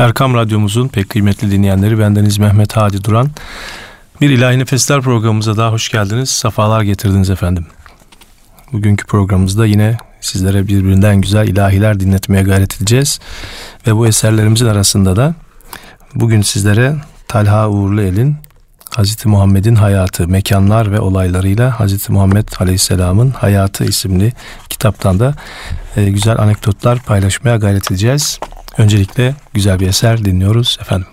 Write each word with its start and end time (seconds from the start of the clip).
Erkam 0.00 0.34
Radyomuzun 0.34 0.88
pek 0.88 1.08
kıymetli 1.08 1.50
dinleyenleri 1.50 1.98
bendeniz 1.98 2.38
Mehmet 2.38 2.76
Hadi 2.76 3.04
Duran. 3.04 3.30
Bir 4.20 4.30
İlahi 4.30 4.58
Nefesler 4.58 5.00
programımıza 5.00 5.56
daha 5.56 5.72
hoş 5.72 5.88
geldiniz. 5.88 6.30
Safalar 6.30 6.82
getirdiniz 6.82 7.30
efendim. 7.30 7.66
Bugünkü 8.72 9.06
programımızda 9.06 9.66
yine 9.66 9.96
sizlere 10.20 10.68
birbirinden 10.68 11.20
güzel 11.20 11.48
ilahiler 11.48 12.00
dinletmeye 12.00 12.42
gayret 12.42 12.76
edeceğiz. 12.76 13.20
Ve 13.86 13.96
bu 13.96 14.06
eserlerimizin 14.06 14.66
arasında 14.66 15.16
da 15.16 15.34
bugün 16.14 16.42
sizlere 16.42 16.96
Talha 17.28 17.68
Uğurlu 17.68 18.02
El'in 18.02 18.36
Hz. 18.98 19.26
Muhammed'in 19.26 19.74
hayatı, 19.74 20.28
mekanlar 20.28 20.92
ve 20.92 21.00
olaylarıyla 21.00 21.80
Hz. 21.80 22.10
Muhammed 22.10 22.48
Aleyhisselam'ın 22.60 23.30
hayatı 23.30 23.84
isimli 23.84 24.32
kitaptan 24.68 25.20
da 25.20 25.34
e, 25.96 26.10
güzel 26.10 26.38
anekdotlar 26.38 26.98
paylaşmaya 27.02 27.56
gayret 27.56 27.90
edeceğiz. 27.90 28.38
Öncelikle 28.78 29.34
güzel 29.52 29.80
bir 29.80 29.88
eser 29.88 30.24
dinliyoruz 30.24 30.78
efendim. 30.80 31.06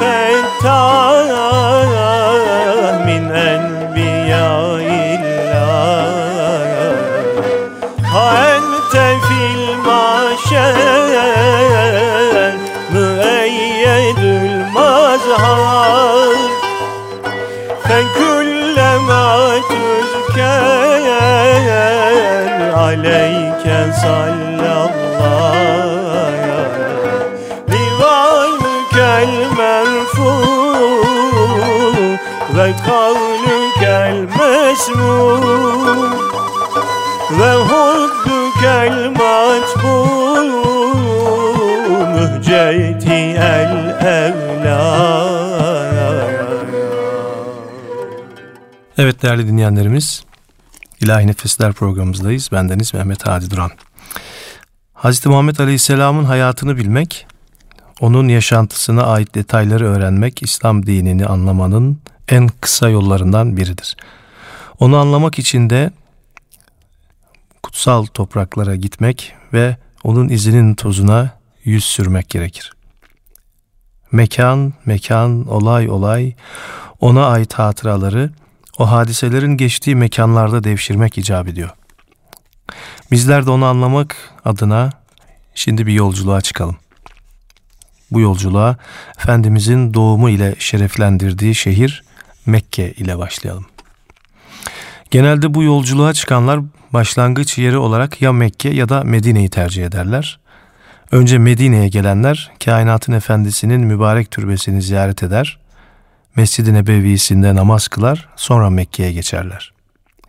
Evet 0.00 0.51
değerli 49.22 49.48
dinleyenlerimiz, 49.48 50.24
İlahi 51.00 51.26
Nefesler 51.26 51.72
programımızdayız. 51.72 52.48
Bendeniz 52.52 52.94
Mehmet 52.94 53.26
Hadi 53.26 53.50
Duran. 53.50 53.70
Hz. 54.94 55.26
Muhammed 55.26 55.58
Aleyhisselam'ın 55.58 56.24
hayatını 56.24 56.76
bilmek, 56.76 57.26
onun 58.00 58.28
yaşantısına 58.28 59.02
ait 59.02 59.34
detayları 59.34 59.86
öğrenmek, 59.86 60.42
İslam 60.42 60.86
dinini 60.86 61.26
anlamanın 61.26 62.00
en 62.28 62.48
kısa 62.60 62.88
yollarından 62.88 63.56
biridir. 63.56 63.96
Onu 64.78 64.96
anlamak 64.96 65.38
için 65.38 65.70
de 65.70 65.90
kutsal 67.62 68.06
topraklara 68.06 68.76
gitmek 68.76 69.34
ve 69.52 69.76
onun 70.04 70.28
izinin 70.28 70.74
tozuna 70.74 71.30
yüz 71.64 71.84
sürmek 71.84 72.28
gerekir. 72.28 72.72
Mekan, 74.12 74.72
mekan, 74.86 75.46
olay, 75.48 75.90
olay, 75.90 76.34
ona 77.00 77.26
ait 77.26 77.54
hatıraları 77.54 78.30
o 78.78 78.90
hadiselerin 78.90 79.56
geçtiği 79.56 79.96
mekanlarda 79.96 80.64
devşirmek 80.64 81.18
icap 81.18 81.48
ediyor. 81.48 81.70
Bizler 83.10 83.46
de 83.46 83.50
onu 83.50 83.64
anlamak 83.64 84.16
adına 84.44 84.90
şimdi 85.54 85.86
bir 85.86 85.92
yolculuğa 85.92 86.40
çıkalım. 86.40 86.76
Bu 88.10 88.20
yolculuğa 88.20 88.76
Efendimizin 89.18 89.94
doğumu 89.94 90.30
ile 90.30 90.54
şereflendirdiği 90.58 91.54
şehir 91.54 92.04
Mekke 92.46 92.92
ile 92.92 93.18
başlayalım. 93.18 93.66
Genelde 95.10 95.54
bu 95.54 95.62
yolculuğa 95.62 96.12
çıkanlar 96.14 96.60
başlangıç 96.92 97.58
yeri 97.58 97.78
olarak 97.78 98.22
ya 98.22 98.32
Mekke 98.32 98.68
ya 98.68 98.88
da 98.88 99.04
Medine'yi 99.04 99.50
tercih 99.50 99.86
ederler. 99.86 100.40
Önce 101.12 101.38
Medine'ye 101.38 101.88
gelenler 101.88 102.50
kainatın 102.64 103.12
efendisinin 103.12 103.80
mübarek 103.80 104.30
türbesini 104.30 104.82
ziyaret 104.82 105.22
eder. 105.22 105.58
Mescid-i 106.36 106.74
Nebevi'sinde 106.74 107.54
namaz 107.54 107.88
kılar, 107.88 108.28
sonra 108.36 108.70
Mekke'ye 108.70 109.12
geçerler. 109.12 109.72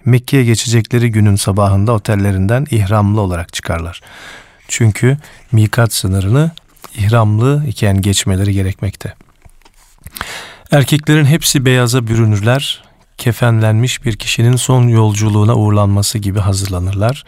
Mekke'ye 0.06 0.44
geçecekleri 0.44 1.12
günün 1.12 1.36
sabahında 1.36 1.92
otellerinden 1.92 2.66
ihramlı 2.72 3.22
olarak 3.22 3.54
çıkarlar. 3.54 4.02
Çünkü 4.68 5.18
mikat 5.52 5.94
sınırını 5.94 6.52
ihramlı 6.96 7.64
iken 7.68 8.02
geçmeleri 8.02 8.54
gerekmekte. 8.54 9.14
Erkeklerin 10.72 11.26
hepsi 11.26 11.66
beyaza 11.66 12.08
bürünürler, 12.08 12.84
kefenlenmiş 13.18 14.06
bir 14.06 14.16
kişinin 14.16 14.56
son 14.56 14.88
yolculuğuna 14.88 15.56
uğurlanması 15.56 16.18
gibi 16.18 16.40
hazırlanırlar. 16.40 17.24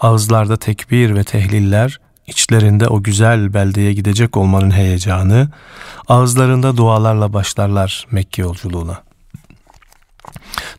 Ağızlarda 0.00 0.56
tekbir 0.56 1.14
ve 1.14 1.24
tehliller, 1.24 2.00
içlerinde 2.26 2.88
o 2.88 3.02
güzel 3.02 3.54
beldeye 3.54 3.92
gidecek 3.92 4.36
olmanın 4.36 4.70
heyecanı, 4.70 5.50
ağızlarında 6.08 6.76
dualarla 6.76 7.32
başlarlar 7.32 8.06
Mekke 8.10 8.42
yolculuğuna. 8.42 9.02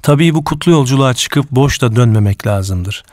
Tabii 0.02 0.34
bu 0.36 0.44
kutlu 0.44 0.72
yolculuğa 0.72 1.14
çıkıp 1.14 1.52
boş 1.52 1.82
da 1.82 1.96
dönmemek 1.96 2.48
lazımdır. 2.48 3.04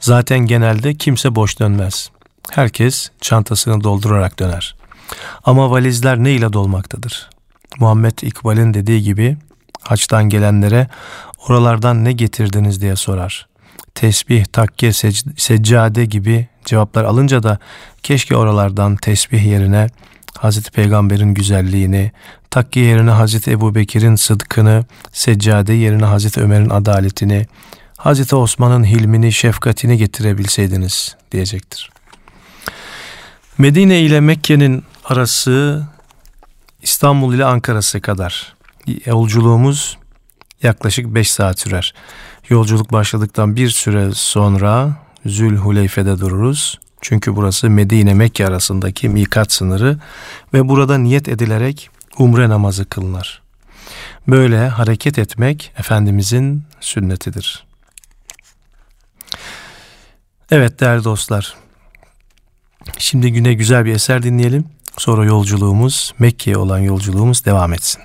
Zaten 0.00 0.38
genelde 0.38 0.94
kimse 0.94 1.34
boş 1.34 1.60
dönmez. 1.60 2.10
Herkes 2.50 3.10
çantasını 3.20 3.84
doldurarak 3.84 4.38
döner. 4.38 4.74
Ama 5.44 5.70
valizler 5.70 6.18
ne 6.18 6.32
ile 6.32 6.52
dolmaktadır? 6.52 7.30
Muhammed 7.78 8.18
İkbal'in 8.22 8.74
dediği 8.74 9.02
gibi 9.02 9.36
haçtan 9.82 10.28
gelenlere 10.28 10.88
oralardan 11.48 12.04
ne 12.04 12.12
getirdiniz 12.12 12.80
diye 12.80 12.96
sorar. 12.96 13.46
Tesbih, 13.94 14.44
takke, 14.44 14.88
sec- 14.88 15.40
seccade 15.40 16.04
gibi 16.04 16.48
cevaplar 16.64 17.04
alınca 17.04 17.42
da 17.42 17.58
keşke 18.02 18.36
oralardan 18.36 18.96
tesbih 18.96 19.46
yerine 19.46 19.86
Hazreti 20.38 20.70
Peygamber'in 20.70 21.34
güzelliğini, 21.34 22.12
takke 22.50 22.80
yerine 22.80 23.10
Hazreti 23.10 23.50
Ebu 23.50 23.74
Bekir'in 23.74 24.16
sıdkını, 24.16 24.84
seccade 25.12 25.72
yerine 25.72 26.04
Hazreti 26.04 26.40
Ömer'in 26.40 26.70
adaletini, 26.70 27.46
Hazreti 27.96 28.36
Osman'ın 28.36 28.84
hilmini, 28.84 29.32
şefkatini 29.32 29.98
getirebilseydiniz 29.98 31.16
diyecektir. 31.32 31.90
Medine 33.58 34.00
ile 34.00 34.20
Mekke'nin 34.20 34.84
arası 35.04 35.86
İstanbul 36.82 37.34
ile 37.34 37.44
Ankara'sı 37.44 38.00
kadar. 38.00 38.54
Yolculuğumuz 39.06 39.98
yaklaşık 40.62 41.06
5 41.06 41.30
saat 41.30 41.60
sürer. 41.60 41.94
Yolculuk 42.48 42.92
başladıktan 42.92 43.56
bir 43.56 43.68
süre 43.68 44.10
sonra 44.14 44.90
Zülhuleyfe'de 45.26 46.18
dururuz. 46.18 46.78
Çünkü 47.00 47.36
burası 47.36 47.70
Medine 47.70 48.14
Mekke 48.14 48.46
arasındaki 48.46 49.08
mikat 49.08 49.52
sınırı 49.52 49.98
ve 50.54 50.68
burada 50.68 50.98
niyet 50.98 51.28
edilerek 51.28 51.90
umre 52.18 52.48
namazı 52.48 52.84
kılınır. 52.84 53.42
Böyle 54.28 54.68
hareket 54.68 55.18
etmek 55.18 55.72
Efendimizin 55.78 56.64
sünnetidir. 56.80 57.64
Evet 60.50 60.80
değerli 60.80 61.04
dostlar. 61.04 61.54
Şimdi 62.98 63.32
güne 63.32 63.54
güzel 63.54 63.84
bir 63.84 63.94
eser 63.94 64.22
dinleyelim. 64.22 64.64
Sonra 64.98 65.24
yolculuğumuz, 65.24 66.14
Mekke'ye 66.18 66.56
olan 66.56 66.78
yolculuğumuz 66.78 67.44
devam 67.44 67.72
etsin. 67.72 68.02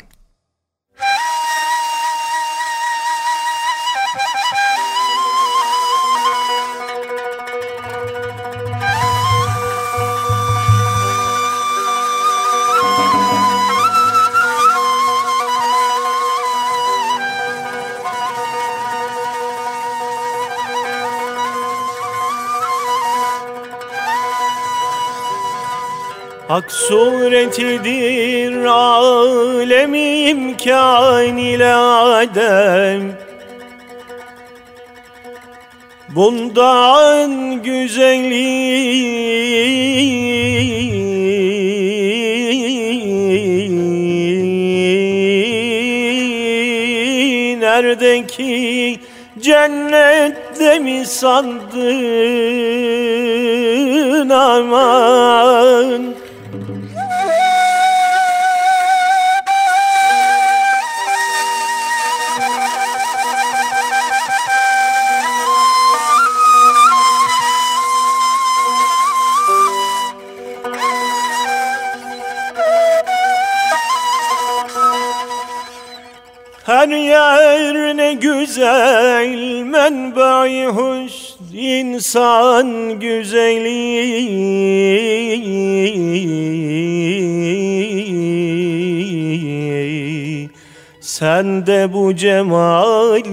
Hak 26.47 26.71
suretidir 26.71 28.65
alem 28.65 29.94
imkan 29.94 31.38
ile 31.38 31.74
adem. 31.74 33.13
Bundan 36.15 37.63
güzeli 37.63 38.75
nerede 47.59 48.27
ki 48.27 49.00
cennette 49.39 50.80
mi 50.80 51.06
sandın 51.06 51.80
aman 54.30 56.15
Her 76.85 76.91
yer 76.91 77.97
ne 77.97 78.13
güzel 78.13 79.63
menbai 79.63 80.65
hoş 80.65 81.11
insan 81.53 82.99
güzeli 82.99 83.95
Sen 91.01 91.67
de 91.67 91.93
bu 91.93 92.15
cemali 92.15 93.25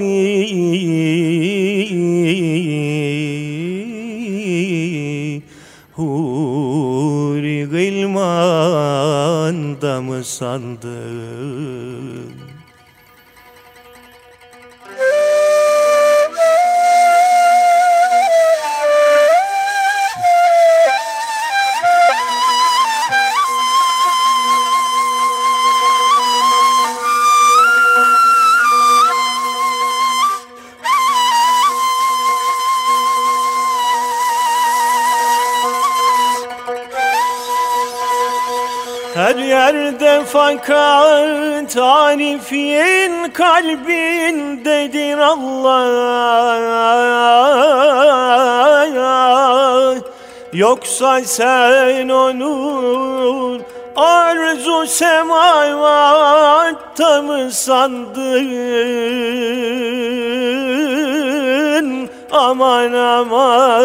Huri 5.92 7.64
gılmanda 7.64 8.82
mı 10.02 10.24
sandın? 10.24 11.62
Fakat 40.32 41.72
tarifin 41.72 43.30
kalbindedir 43.32 45.18
Allah. 45.18 45.82
Yoksa 50.52 51.20
sen 51.24 52.08
onun 52.08 53.62
arzu 53.96 54.86
semavatta 54.86 56.02
mı 57.22 57.50
sandın? 57.52 58.52
Aman 62.32 62.92
aman 62.92 63.82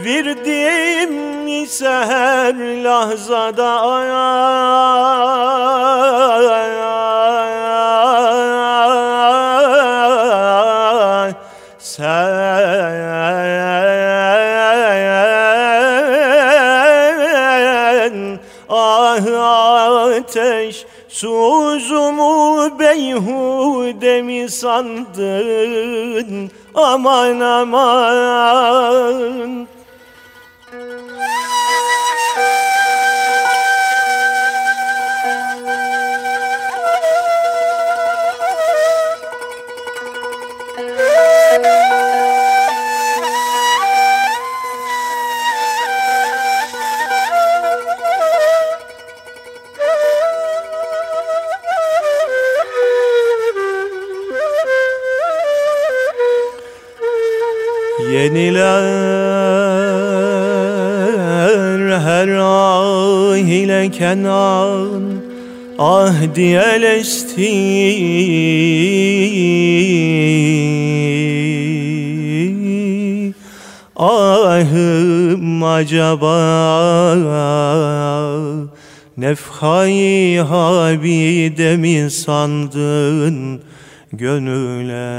Virdim 0.04 1.48
ise 1.48 1.88
her 1.88 2.84
lahzada 2.84 3.82
Sen 11.78 12.32
ah 18.68 20.14
ateş 20.16 20.86
Suzumu 21.08 22.78
beyhude 22.78 24.00
demi 24.00 24.48
sandın? 24.48 26.50
Aman 26.74 27.40
aman 27.40 28.62
kenan 64.02 65.02
ah 65.78 66.34
diyeleşti. 66.34 67.54
Ahım 73.96 75.62
acaba 75.62 76.38
nefhayı 79.16 80.40
habide 80.40 81.76
mi 81.76 82.10
sandın 82.10 83.62
gönüle? 84.12 85.12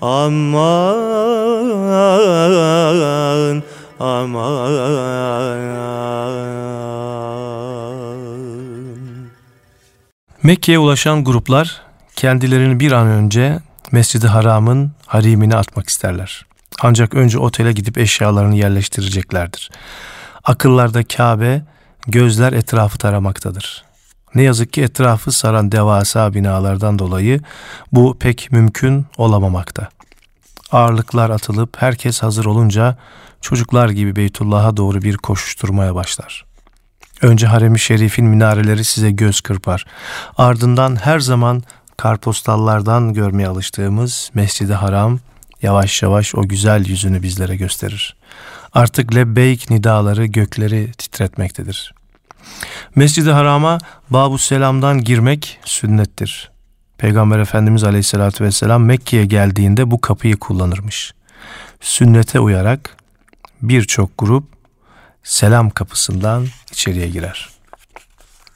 Aman 0.00 0.78
aman 4.00 4.98
Mekke'ye 10.42 10.78
ulaşan 10.78 11.24
gruplar 11.24 11.82
kendilerini 12.16 12.80
bir 12.80 12.92
an 12.92 13.06
önce 13.06 13.58
Mescid-i 13.92 14.26
Haram'ın 14.26 14.92
harimine 15.06 15.56
atmak 15.56 15.88
isterler. 15.88 16.46
Ancak 16.82 17.14
önce 17.14 17.38
otele 17.38 17.72
gidip 17.72 17.98
eşyalarını 17.98 18.56
yerleştireceklerdir. 18.56 19.70
Akıllarda 20.44 21.04
Kabe, 21.04 21.62
gözler 22.06 22.52
etrafı 22.52 22.98
taramaktadır. 22.98 23.84
Ne 24.34 24.42
yazık 24.42 24.72
ki 24.72 24.82
etrafı 24.82 25.32
saran 25.32 25.72
devasa 25.72 26.34
binalardan 26.34 26.98
dolayı 26.98 27.40
bu 27.92 28.18
pek 28.18 28.52
mümkün 28.52 29.06
olamamakta. 29.16 29.88
Ağırlıklar 30.72 31.30
atılıp 31.30 31.82
herkes 31.82 32.22
hazır 32.22 32.44
olunca 32.44 32.96
çocuklar 33.40 33.88
gibi 33.88 34.16
Beytullah'a 34.16 34.76
doğru 34.76 35.02
bir 35.02 35.16
koşuşturmaya 35.16 35.94
başlar. 35.94 36.44
Önce 37.22 37.46
harem-i 37.46 37.78
şerifin 37.78 38.26
minareleri 38.26 38.84
size 38.84 39.10
göz 39.10 39.40
kırpar. 39.40 39.86
Ardından 40.36 40.96
her 40.96 41.20
zaman 41.20 41.62
karpostallardan 41.96 43.14
görmeye 43.14 43.48
alıştığımız 43.48 44.30
Mescid-i 44.34 44.74
Haram 44.74 45.18
yavaş 45.62 46.02
yavaş 46.02 46.34
o 46.34 46.48
güzel 46.48 46.86
yüzünü 46.86 47.22
bizlere 47.22 47.56
gösterir. 47.56 48.16
Artık 48.74 49.14
lebbeyk 49.14 49.70
nidaları 49.70 50.26
gökleri 50.26 50.92
titretmektedir. 50.92 51.94
Mescid-i 52.94 53.30
Haram'a 53.30 53.78
Babu 54.10 54.38
Selam'dan 54.38 55.04
girmek 55.04 55.60
sünnettir. 55.64 56.50
Peygamber 56.98 57.38
Efendimiz 57.38 57.84
Aleyhisselatü 57.84 58.44
Vesselam 58.44 58.84
Mekke'ye 58.84 59.24
geldiğinde 59.26 59.90
bu 59.90 60.00
kapıyı 60.00 60.36
kullanırmış. 60.36 61.12
Sünnete 61.80 62.40
uyarak 62.40 62.96
birçok 63.62 64.18
grup 64.18 64.44
selam 65.22 65.70
kapısından 65.70 66.46
içeriye 66.72 67.08
girer. 67.08 67.48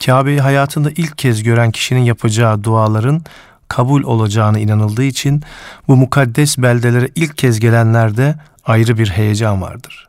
Kabe'yi 0.07 0.41
hayatında 0.41 0.91
ilk 0.91 1.19
kez 1.19 1.43
gören 1.43 1.71
kişinin 1.71 2.01
yapacağı 2.01 2.65
duaların 2.65 3.23
kabul 3.69 4.03
olacağına 4.03 4.59
inanıldığı 4.59 5.05
için 5.05 5.43
bu 5.89 5.97
mukaddes 5.97 6.59
beldelere 6.59 7.09
ilk 7.15 7.39
kez 7.39 7.61
gelenlerde 7.61 8.35
ayrı 8.65 8.99
bir 8.99 9.11
heyecan 9.11 9.63
vardır. 9.63 10.09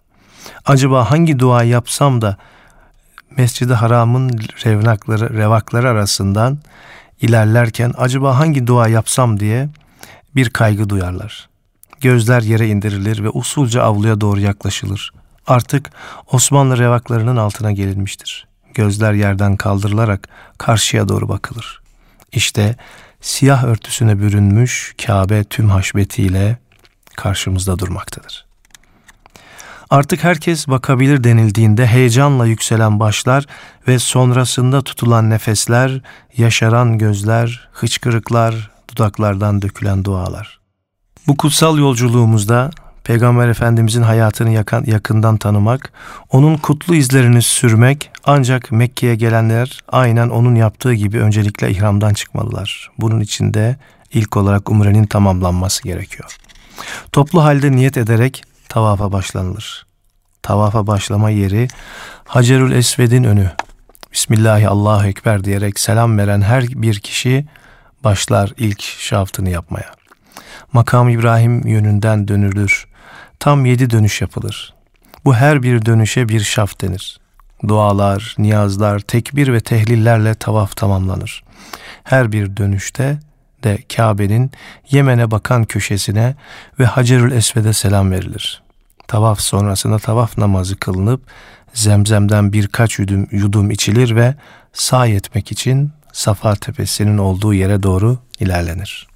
Acaba 0.65 1.11
hangi 1.11 1.39
dua 1.39 1.63
yapsam 1.63 2.21
da 2.21 2.37
Mescid-i 3.37 3.73
Haram'ın 3.73 4.29
revnakları, 4.65 5.33
revakları 5.33 5.89
arasından 5.89 6.59
ilerlerken 7.21 7.93
acaba 7.97 8.39
hangi 8.39 8.67
dua 8.67 8.87
yapsam 8.87 9.39
diye 9.39 9.69
bir 10.35 10.49
kaygı 10.49 10.89
duyarlar. 10.89 11.49
Gözler 12.03 12.41
yere 12.41 12.67
indirilir 12.67 13.23
ve 13.23 13.29
usulca 13.29 13.81
avluya 13.81 14.21
doğru 14.21 14.39
yaklaşılır. 14.39 15.11
Artık 15.47 15.91
Osmanlı 16.31 16.77
revaklarının 16.77 17.37
altına 17.37 17.71
gelinmiştir. 17.71 18.47
Gözler 18.73 19.13
yerden 19.13 19.55
kaldırılarak 19.55 20.29
karşıya 20.57 21.09
doğru 21.09 21.29
bakılır. 21.29 21.81
İşte 22.31 22.75
siyah 23.21 23.63
örtüsüne 23.63 24.19
bürünmüş 24.19 24.95
Kabe 25.05 25.43
tüm 25.43 25.69
haşbetiyle 25.69 26.57
karşımızda 27.15 27.79
durmaktadır. 27.79 28.45
Artık 29.89 30.23
herkes 30.23 30.67
bakabilir 30.67 31.23
denildiğinde 31.23 31.87
heyecanla 31.87 32.45
yükselen 32.45 32.99
başlar 32.99 33.45
ve 33.87 33.99
sonrasında 33.99 34.81
tutulan 34.81 35.29
nefesler, 35.29 36.01
yaşaran 36.37 36.97
gözler, 36.97 37.69
hıçkırıklar, 37.73 38.71
dudaklardan 38.91 39.61
dökülen 39.61 40.05
dualar. 40.05 40.62
Bu 41.27 41.37
kutsal 41.37 41.77
yolculuğumuzda 41.77 42.71
Peygamber 43.03 43.47
Efendimizin 43.47 44.01
hayatını 44.01 44.49
yakan, 44.49 44.83
yakından 44.87 45.37
tanımak, 45.37 45.93
onun 46.29 46.57
kutlu 46.57 46.95
izlerini 46.95 47.41
sürmek 47.41 48.11
ancak 48.25 48.71
Mekke'ye 48.71 49.15
gelenler 49.15 49.79
aynen 49.87 50.29
onun 50.29 50.55
yaptığı 50.55 50.93
gibi 50.93 51.19
öncelikle 51.19 51.71
ihramdan 51.71 52.13
çıkmalılar. 52.13 52.91
Bunun 52.97 53.19
için 53.19 53.53
de 53.53 53.77
ilk 54.13 54.37
olarak 54.37 54.69
umrenin 54.69 55.05
tamamlanması 55.05 55.83
gerekiyor. 55.83 56.37
Toplu 57.11 57.43
halde 57.43 57.71
niyet 57.71 57.97
ederek 57.97 58.43
tavafa 58.69 59.11
başlanılır. 59.11 59.85
Tavafa 60.41 60.87
başlama 60.87 61.29
yeri 61.29 61.67
Hacerül 62.25 62.71
Esved'in 62.71 63.23
önü. 63.23 63.51
Bismillahi 64.11 64.67
Allahu 64.67 65.07
Ekber 65.07 65.43
diyerek 65.43 65.79
selam 65.79 66.17
veren 66.17 66.41
her 66.41 66.67
bir 66.67 66.99
kişi 66.99 67.45
başlar 68.03 68.53
ilk 68.57 68.81
şaftını 68.81 69.49
yapmaya. 69.49 70.02
Makam 70.73 71.09
İbrahim 71.09 71.67
yönünden 71.67 72.27
dönülür. 72.27 72.85
Tam 73.39 73.65
yedi 73.65 73.89
dönüş 73.89 74.21
yapılır. 74.21 74.73
Bu 75.25 75.35
her 75.35 75.63
bir 75.63 75.85
dönüşe 75.85 76.29
bir 76.29 76.39
şaft 76.39 76.81
denir. 76.81 77.19
Dualar, 77.67 78.35
niyazlar, 78.37 78.99
tekbir 78.99 79.53
ve 79.53 79.59
tehlillerle 79.59 80.35
tavaf 80.35 80.75
tamamlanır. 80.75 81.43
Her 82.03 82.31
bir 82.31 82.57
dönüşte 82.57 83.19
de 83.63 83.77
Kabe'nin 83.95 84.51
Yemen'e 84.91 85.31
bakan 85.31 85.65
köşesine 85.65 86.35
ve 86.79 86.85
Hacerül 86.85 87.31
Esved'e 87.31 87.73
selam 87.73 88.11
verilir. 88.11 88.63
Tavaf 89.07 89.39
sonrasında 89.39 89.99
tavaf 89.99 90.37
namazı 90.37 90.75
kılınıp 90.75 91.21
zemzemden 91.73 92.53
birkaç 92.53 92.99
yudum, 92.99 93.27
yudum 93.31 93.71
içilir 93.71 94.15
ve 94.15 94.35
sağ 94.73 95.07
etmek 95.07 95.51
için 95.51 95.91
Safa 96.13 96.55
tepesinin 96.55 97.17
olduğu 97.17 97.53
yere 97.53 97.83
doğru 97.83 98.17
ilerlenir. 98.39 99.12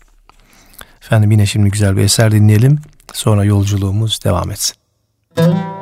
Efendim 1.07 1.31
yine 1.31 1.45
şimdi 1.45 1.69
güzel 1.69 1.97
bir 1.97 2.01
eser 2.01 2.31
dinleyelim. 2.31 2.79
Sonra 3.13 3.43
yolculuğumuz 3.43 4.19
devam 4.23 4.51
etsin. 4.51 4.75
Müzik 5.37 5.76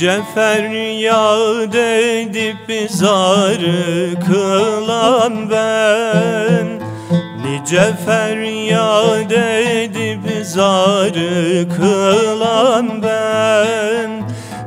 Nice 0.00 0.22
feryat 0.34 1.74
edip 1.74 2.90
zar 2.90 3.60
kılan 4.26 5.50
ben. 5.50 6.66
Nice 7.44 7.96
feryat 8.06 9.32
edip 9.32 10.46
zarı 10.46 11.68
kılan 11.76 13.02
ben. 13.02 14.10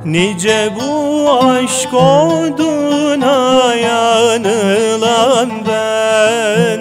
Nice 0.06 0.70
bu 0.76 1.30
aşk 1.44 1.94
oduna 1.94 3.76
yanılan 3.76 5.50
ben. 5.68 6.80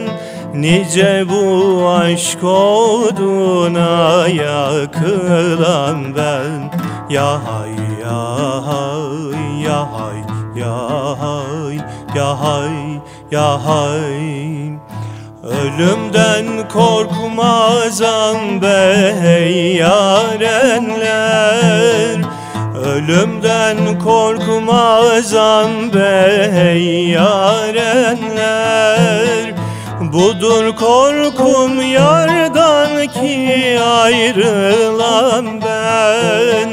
Nice 0.54 1.24
bu 1.28 1.88
aşk 1.88 2.44
oduna 2.44 4.28
yakılan 4.28 6.16
ben. 6.16 6.70
Ya 7.10 7.40
hay 7.44 7.71
ya 8.12 8.60
hay 8.68 9.64
ya 9.64 9.80
hay 9.92 10.20
ya 10.60 10.76
hay 11.22 11.76
ya 12.16 12.28
hay 12.42 12.76
ya 13.30 13.48
hay 13.66 14.76
Ölümden 15.42 16.68
korkmazam 16.68 18.40
bey 18.62 19.76
yarenler. 19.76 21.12
Ölümden 22.84 23.98
korkmazam 23.98 25.70
bey 25.94 27.08
yarenler. 27.10 28.62
Budur 30.12 30.76
korkum 30.76 31.82
yardan 31.82 33.06
ki 33.06 33.78
ayrılan 33.80 35.60
ben 35.62 36.71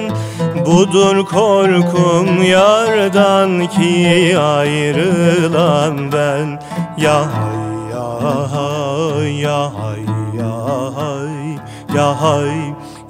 Budur 0.70 1.26
korkum 1.26 2.44
yardan 2.44 3.68
ki 3.68 4.38
ayrılan 4.38 6.12
ben. 6.12 6.62
Ya 6.98 7.22
hay 7.34 7.90
ya 7.92 8.06
hay 8.54 9.42
ya 9.42 9.72
hay 9.74 10.06
ya 10.38 10.54
hay 10.96 11.58
ya 11.96 12.10
hay 12.22 12.58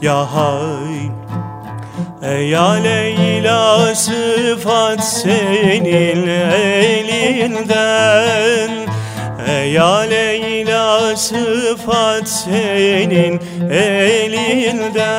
ya 0.01 0.20
hay. 0.34 1.12
Ey 2.24 2.50
ya 2.50 2.70
Leyla 2.72 3.96
sıfat 3.96 5.04
senin 5.04 6.28
elinden. 7.08 7.70
Ey 9.48 9.72
ya 9.72 10.00
Leyla 10.00 11.16
sıfat 11.18 12.30
senin 12.30 13.42
elinden 13.72 15.10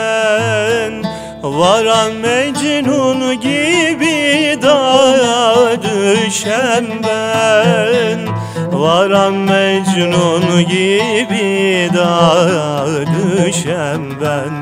Varan 1.42 2.12
Mecnun 2.14 3.40
gibi 3.40 4.58
dağa 4.62 5.82
düşen 5.82 6.86
ben. 7.02 8.28
Varan 8.72 9.34
Mecnun 9.34 10.60
gibi 10.68 11.88
dağa 11.94 12.86
düşen 13.06 14.00
ben. 14.20 14.52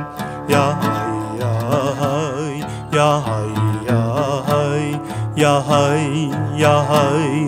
Ya 0.54 0.78
hay 0.82 1.40
ya 1.40 1.52
hay 2.00 2.60
ya 2.96 3.22
hay 3.26 3.52
ya 3.86 4.42
hay 4.46 4.92
ya 5.36 5.62
hay. 5.68 6.48
Ya 6.58 6.88
hay 6.88 7.46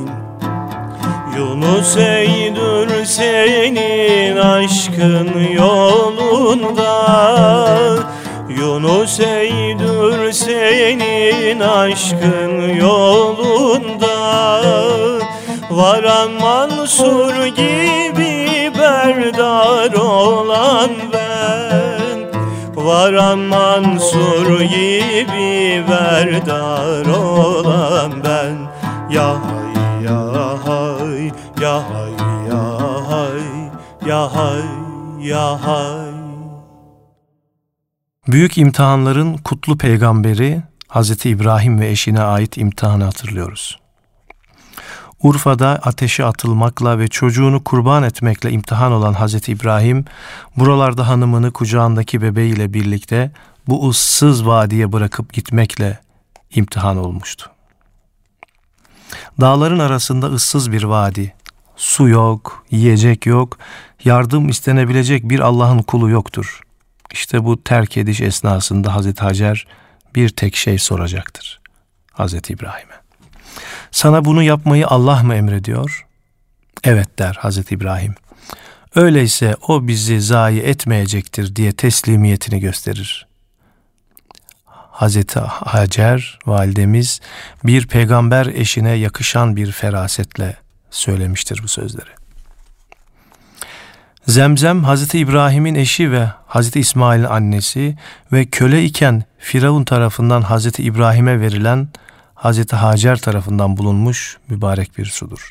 Yunus 1.37 1.97
Eydür 1.97 3.05
senin 3.05 4.37
aşkın 4.37 5.31
yolunda 5.57 6.91
Yunus 8.59 9.21
Eydür 9.21 10.33
senin 10.33 11.61
aşkın 11.61 12.75
yolunda. 12.75 14.11
Varan 15.71 16.31
Mansur 16.31 17.47
gibi 17.47 18.73
berdar 18.79 19.93
olan 19.93 20.91
ben. 21.13 22.43
Varan 22.75 23.39
Mansur 23.39 24.61
gibi 24.61 25.85
berdar 25.89 27.07
olan 27.07 28.13
ben. 28.25 28.57
Ya 29.15 29.29
hay 29.29 30.05
ya 30.05 30.57
hay 30.65 31.33
ya 31.61 31.83
hay 31.91 32.13
ya 32.49 32.79
hay 33.09 33.43
ya 34.07 34.29
hay 34.35 34.63
ya 35.21 35.59
hay 35.63 36.10
Büyük 38.29 38.59
imtihanların 38.59 39.37
kutlu 39.37 39.79
peygamberi 39.79 40.63
Hz. 40.89 41.27
İbrahim 41.27 41.81
ve 41.81 41.89
eşine 41.89 42.21
ait 42.21 42.57
imtihanı 42.57 43.05
hatırlıyoruz. 43.05 43.79
Urfa'da 45.23 45.69
ateşe 45.69 46.25
atılmakla 46.25 46.99
ve 46.99 47.09
çocuğunu 47.09 47.65
kurban 47.65 48.03
etmekle 48.03 48.51
imtihan 48.51 48.93
olan 48.93 49.15
Hz. 49.15 49.49
İbrahim, 49.49 50.05
buralarda 50.57 51.09
hanımını 51.09 51.53
kucağındaki 51.53 52.23
bebeğiyle 52.23 52.75
birlikte 52.75 53.33
bu 53.69 53.89
ıssız 53.89 54.47
vadiye 54.47 54.93
bırakıp 54.93 55.33
gitmekle 55.33 55.99
imtihan 56.55 56.97
olmuştu. 56.97 57.51
Dağların 59.41 59.79
arasında 59.79 60.27
ıssız 60.27 60.73
bir 60.73 60.83
vadi, 60.83 61.35
su 61.77 62.09
yok, 62.09 62.65
yiyecek 62.71 63.27
yok, 63.27 63.59
yardım 64.05 64.49
istenebilecek 64.49 65.29
bir 65.29 65.41
Allah'ın 65.41 65.83
kulu 65.83 66.11
yoktur. 66.11 66.61
İşte 67.13 67.45
bu 67.45 67.65
terk 67.65 67.97
ediş 67.97 68.21
esnasında 68.21 68.95
Hazreti 68.95 69.21
Hacer 69.21 69.67
bir 70.15 70.29
tek 70.29 70.57
şey 70.57 70.79
soracaktır. 70.79 71.61
Hazreti 72.13 72.53
İbrahim'e. 72.53 72.95
Sana 73.91 74.25
bunu 74.25 74.43
yapmayı 74.43 74.87
Allah 74.87 75.23
mı 75.23 75.35
emrediyor? 75.35 76.07
Evet 76.85 77.19
der 77.19 77.37
Hazreti 77.41 77.75
İbrahim. 77.75 78.15
Öyleyse 78.95 79.57
o 79.69 79.89
bizi 79.89 80.21
zayi 80.21 80.61
etmeyecektir 80.61 81.57
diye 81.57 81.73
teslimiyetini 81.73 82.61
gösterir. 82.61 83.27
Hazreti 84.91 85.41
Hacer 85.41 86.39
validemiz 86.47 87.21
bir 87.65 87.87
peygamber 87.87 88.47
eşine 88.47 88.93
yakışan 88.93 89.57
bir 89.57 89.73
ferasetle 89.73 90.57
söylemiştir 90.91 91.61
bu 91.63 91.69
sözleri. 91.69 92.20
Zemzem 94.27 94.85
Hazreti 94.85 95.19
İbrahim'in 95.19 95.75
eşi 95.75 96.13
ve 96.13 96.29
Hazreti 96.47 96.81
İsmail'in 96.81 97.25
annesi 97.25 97.97
ve 98.33 98.47
köle 98.47 98.85
iken 98.85 99.25
Firavun 99.39 99.85
tarafından 99.85 100.43
Hazreti 100.43 100.83
İbrahim'e 100.83 101.41
verilen 101.41 101.89
Hazreti 102.35 102.77
Hacer 102.77 103.17
tarafından 103.17 103.77
bulunmuş 103.77 104.39
mübarek 104.49 104.99
bir 104.99 105.07
sudur. 105.07 105.51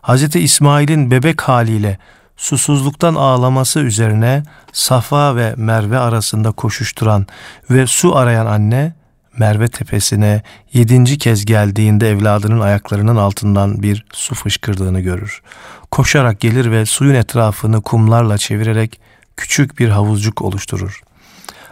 Hazreti 0.00 0.40
İsmail'in 0.40 1.10
bebek 1.10 1.40
haliyle 1.40 1.98
susuzluktan 2.36 3.14
ağlaması 3.14 3.80
üzerine 3.80 4.42
Safa 4.72 5.36
ve 5.36 5.54
Merve 5.56 5.98
arasında 5.98 6.52
koşuşturan 6.52 7.26
ve 7.70 7.86
su 7.86 8.16
arayan 8.16 8.46
anne 8.46 8.92
Merve 9.38 9.68
tepesine 9.68 10.42
yedinci 10.72 11.18
kez 11.18 11.44
geldiğinde 11.44 12.10
evladının 12.10 12.60
ayaklarının 12.60 13.16
altından 13.16 13.82
bir 13.82 14.04
su 14.12 14.34
fışkırdığını 14.34 15.00
görür. 15.00 15.42
Koşarak 15.90 16.40
gelir 16.40 16.70
ve 16.70 16.86
suyun 16.86 17.14
etrafını 17.14 17.82
kumlarla 17.82 18.38
çevirerek 18.38 19.00
küçük 19.36 19.78
bir 19.78 19.88
havuzcuk 19.88 20.42
oluşturur. 20.42 21.02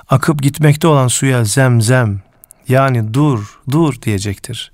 Akıp 0.08 0.42
gitmekte 0.42 0.88
olan 0.88 1.08
suya 1.08 1.44
zemzem 1.44 2.20
yani 2.68 3.14
dur 3.14 3.60
dur 3.70 4.02
diyecektir. 4.02 4.72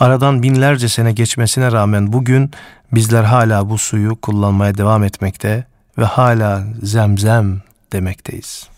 Aradan 0.00 0.42
binlerce 0.42 0.88
sene 0.88 1.12
geçmesine 1.12 1.72
rağmen 1.72 2.12
bugün 2.12 2.50
bizler 2.92 3.24
hala 3.24 3.70
bu 3.70 3.78
suyu 3.78 4.16
kullanmaya 4.16 4.78
devam 4.78 5.04
etmekte 5.04 5.64
ve 5.98 6.04
hala 6.04 6.64
zemzem 6.82 7.62
demekteyiz.'' 7.92 8.77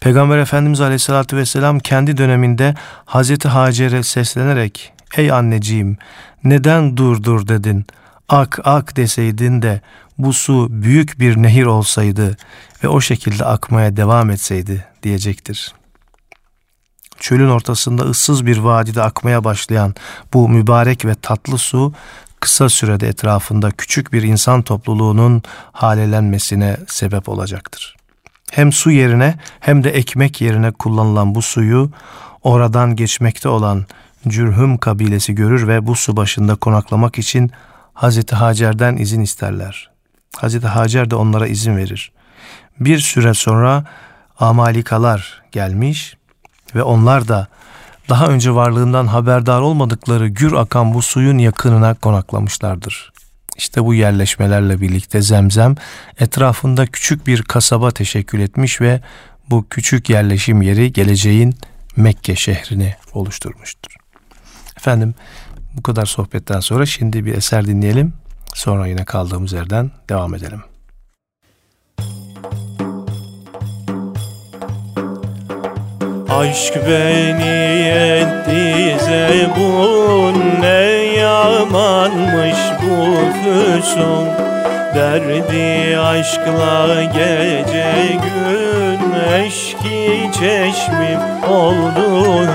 Peygamber 0.00 0.38
Efendimiz 0.38 0.80
Aleyhisselatü 0.80 1.36
Vesselam 1.36 1.78
kendi 1.78 2.16
döneminde 2.16 2.74
Hazreti 3.04 3.48
Hacer'e 3.48 4.02
seslenerek 4.02 4.92
Ey 5.16 5.32
anneciğim 5.32 5.96
neden 6.44 6.96
dur 6.96 7.22
dur 7.22 7.48
dedin 7.48 7.86
ak 8.28 8.58
ak 8.64 8.96
deseydin 8.96 9.62
de 9.62 9.80
bu 10.18 10.32
su 10.32 10.68
büyük 10.70 11.20
bir 11.20 11.36
nehir 11.36 11.66
olsaydı 11.66 12.36
ve 12.84 12.88
o 12.88 13.00
şekilde 13.00 13.44
akmaya 13.44 13.96
devam 13.96 14.30
etseydi 14.30 14.84
diyecektir. 15.02 15.74
Çölün 17.18 17.48
ortasında 17.48 18.02
ıssız 18.02 18.46
bir 18.46 18.58
vadide 18.58 19.02
akmaya 19.02 19.44
başlayan 19.44 19.94
bu 20.32 20.48
mübarek 20.48 21.04
ve 21.04 21.14
tatlı 21.14 21.58
su 21.58 21.92
kısa 22.40 22.68
sürede 22.68 23.08
etrafında 23.08 23.70
küçük 23.70 24.12
bir 24.12 24.22
insan 24.22 24.62
topluluğunun 24.62 25.42
halelenmesine 25.72 26.76
sebep 26.88 27.28
olacaktır. 27.28 27.95
Hem 28.52 28.72
su 28.72 28.90
yerine 28.90 29.34
hem 29.60 29.84
de 29.84 29.90
ekmek 29.90 30.40
yerine 30.40 30.70
kullanılan 30.70 31.34
bu 31.34 31.42
suyu 31.42 31.90
oradan 32.42 32.96
geçmekte 32.96 33.48
olan 33.48 33.86
Cürhüm 34.28 34.78
kabilesi 34.78 35.34
görür 35.34 35.68
ve 35.68 35.86
bu 35.86 35.94
su 35.94 36.16
başında 36.16 36.54
konaklamak 36.54 37.18
için 37.18 37.50
Hazreti 37.94 38.36
Hacer'den 38.36 38.96
izin 38.96 39.20
isterler. 39.20 39.90
Hazreti 40.36 40.66
Hacer 40.66 41.10
de 41.10 41.16
onlara 41.16 41.46
izin 41.46 41.76
verir. 41.76 42.12
Bir 42.80 42.98
süre 42.98 43.34
sonra 43.34 43.84
Amalikalar 44.38 45.42
gelmiş 45.52 46.16
ve 46.74 46.82
onlar 46.82 47.28
da 47.28 47.46
daha 48.08 48.26
önce 48.26 48.54
varlığından 48.54 49.06
haberdar 49.06 49.60
olmadıkları 49.60 50.28
gür 50.28 50.52
akan 50.52 50.94
bu 50.94 51.02
suyun 51.02 51.38
yakınına 51.38 51.94
konaklamışlardır. 51.94 53.12
İşte 53.58 53.84
bu 53.84 53.94
yerleşmelerle 53.94 54.80
birlikte 54.80 55.22
Zemzem 55.22 55.74
etrafında 56.20 56.86
küçük 56.86 57.26
bir 57.26 57.42
kasaba 57.42 57.90
teşekkül 57.90 58.40
etmiş 58.40 58.80
ve 58.80 59.00
bu 59.50 59.66
küçük 59.68 60.10
yerleşim 60.10 60.62
yeri 60.62 60.92
geleceğin 60.92 61.54
Mekke 61.96 62.36
şehrini 62.36 62.94
oluşturmuştur. 63.12 63.96
Efendim 64.76 65.14
bu 65.74 65.82
kadar 65.82 66.06
sohbetten 66.06 66.60
sonra 66.60 66.86
şimdi 66.86 67.24
bir 67.24 67.34
eser 67.34 67.66
dinleyelim. 67.66 68.12
Sonra 68.54 68.86
yine 68.86 69.04
kaldığımız 69.04 69.52
yerden 69.52 69.90
devam 70.08 70.34
edelim. 70.34 70.62
Aşk 76.30 76.74
beni 76.86 77.88
etti 77.88 78.96
zebun 79.04 80.60
Ne 80.60 80.82
yamanmış 81.20 82.58
bu 82.82 83.16
füsun. 83.32 84.28
Derdi 84.94 85.98
aşkla 85.98 87.02
gece 87.04 87.94
gün 88.12 89.00
Eşki 89.34 90.30
çeşmim 90.32 91.20
oldun. 91.50 92.48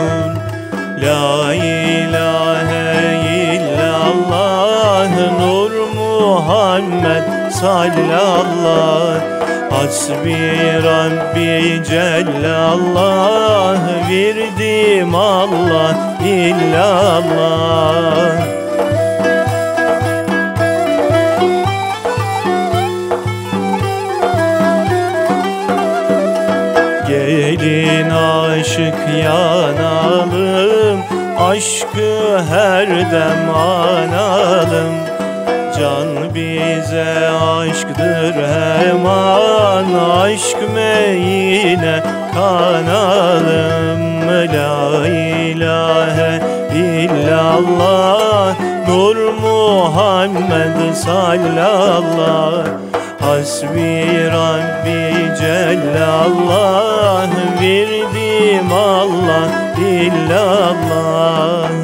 La 1.04 1.54
ilahe 1.54 3.16
illallah 3.56 5.10
Nur 5.40 5.72
Muhammed 5.96 7.52
sallallahu 7.52 9.41
Hasbi 9.82 10.38
Rabbi 10.86 11.82
Cellallah 11.90 13.82
Virdim 14.10 15.16
Allah 15.16 15.96
illallah. 16.24 17.72
Gelin 27.08 28.10
aşık 28.10 29.00
yanalım 29.24 31.00
Aşkı 31.40 32.42
her 32.50 32.90
dem 33.12 33.56
analım. 33.56 34.96
Can 35.80 36.11
bize 36.92 37.30
aşktır 37.30 38.34
hemen 38.34 39.94
Aşk 40.22 40.58
meyine 40.74 42.04
kanalım. 42.34 44.02
La 44.28 45.08
ilahe 45.08 46.42
illallah 46.76 48.56
Nur 48.88 49.16
Muhammed 49.42 50.94
sallallah 50.94 52.66
Hasbi 53.22 54.30
Rabbi 54.34 55.36
Cellallah 55.40 57.28
Virdim 57.62 58.74
Allah 58.74 59.48
illallah 59.78 61.81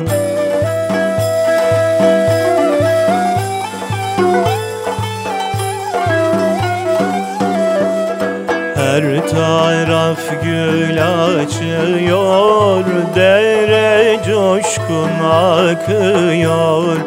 gül 10.44 11.04
açıyor 11.04 12.84
Dere 13.16 14.20
coşkun 14.26 15.10
akıyor. 15.26 16.98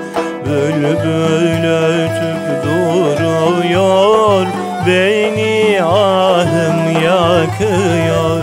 Bülbül 0.47 1.65
ötüp 1.71 2.65
duruyor 2.65 4.47
Beni 4.87 5.83
ahım 5.83 7.03
yakıyor. 7.05 8.43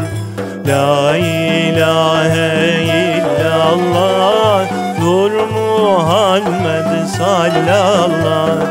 La 0.68 1.18
ilahe 1.18 2.84
illallah 2.84 4.66
Nur 5.02 5.32
Muhammed 5.32 7.08
sallallahu 7.18 8.68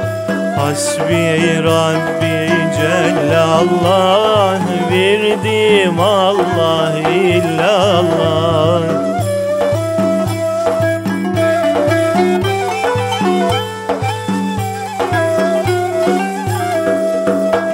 Hasbi 0.57 1.63
Rabbi 1.65 2.46
Cellallah 2.77 4.61
Virdim 4.91 6.01
Allah 6.01 6.93
illallah. 6.99 8.83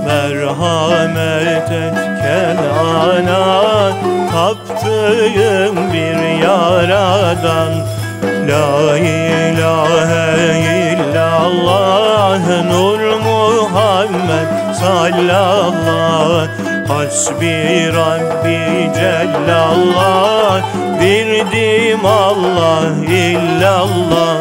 Merhamet 0.05 1.71
et 1.71 1.93
Kenan'a 2.21 3.91
Taptığım 4.31 5.93
bir 5.93 6.19
yaradan 6.43 7.71
La 8.47 8.97
ilahe 8.97 10.59
illallah 10.93 12.39
Nur 12.71 13.01
Muhammed 13.27 14.49
sallallah 14.79 16.47
Hasbi 16.87 17.89
Rabbi 17.93 18.91
cellallah 18.95 20.61
Birdim 21.01 22.05
Allah 22.05 22.83
illallah 23.09 24.37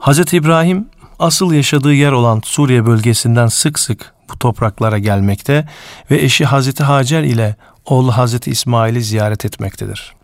Hz. 0.00 0.34
İbrahim 0.34 0.91
asıl 1.22 1.52
yaşadığı 1.52 1.94
yer 1.94 2.12
olan 2.12 2.40
Suriye 2.44 2.86
bölgesinden 2.86 3.46
sık 3.46 3.78
sık 3.78 4.12
bu 4.32 4.38
topraklara 4.38 4.98
gelmekte 4.98 5.68
ve 6.10 6.22
eşi 6.22 6.44
Hazreti 6.44 6.82
Hacer 6.82 7.22
ile 7.22 7.56
oğlu 7.84 8.16
Hazreti 8.16 8.50
İsmail'i 8.50 9.02
ziyaret 9.02 9.44
etmektedir. 9.44 10.14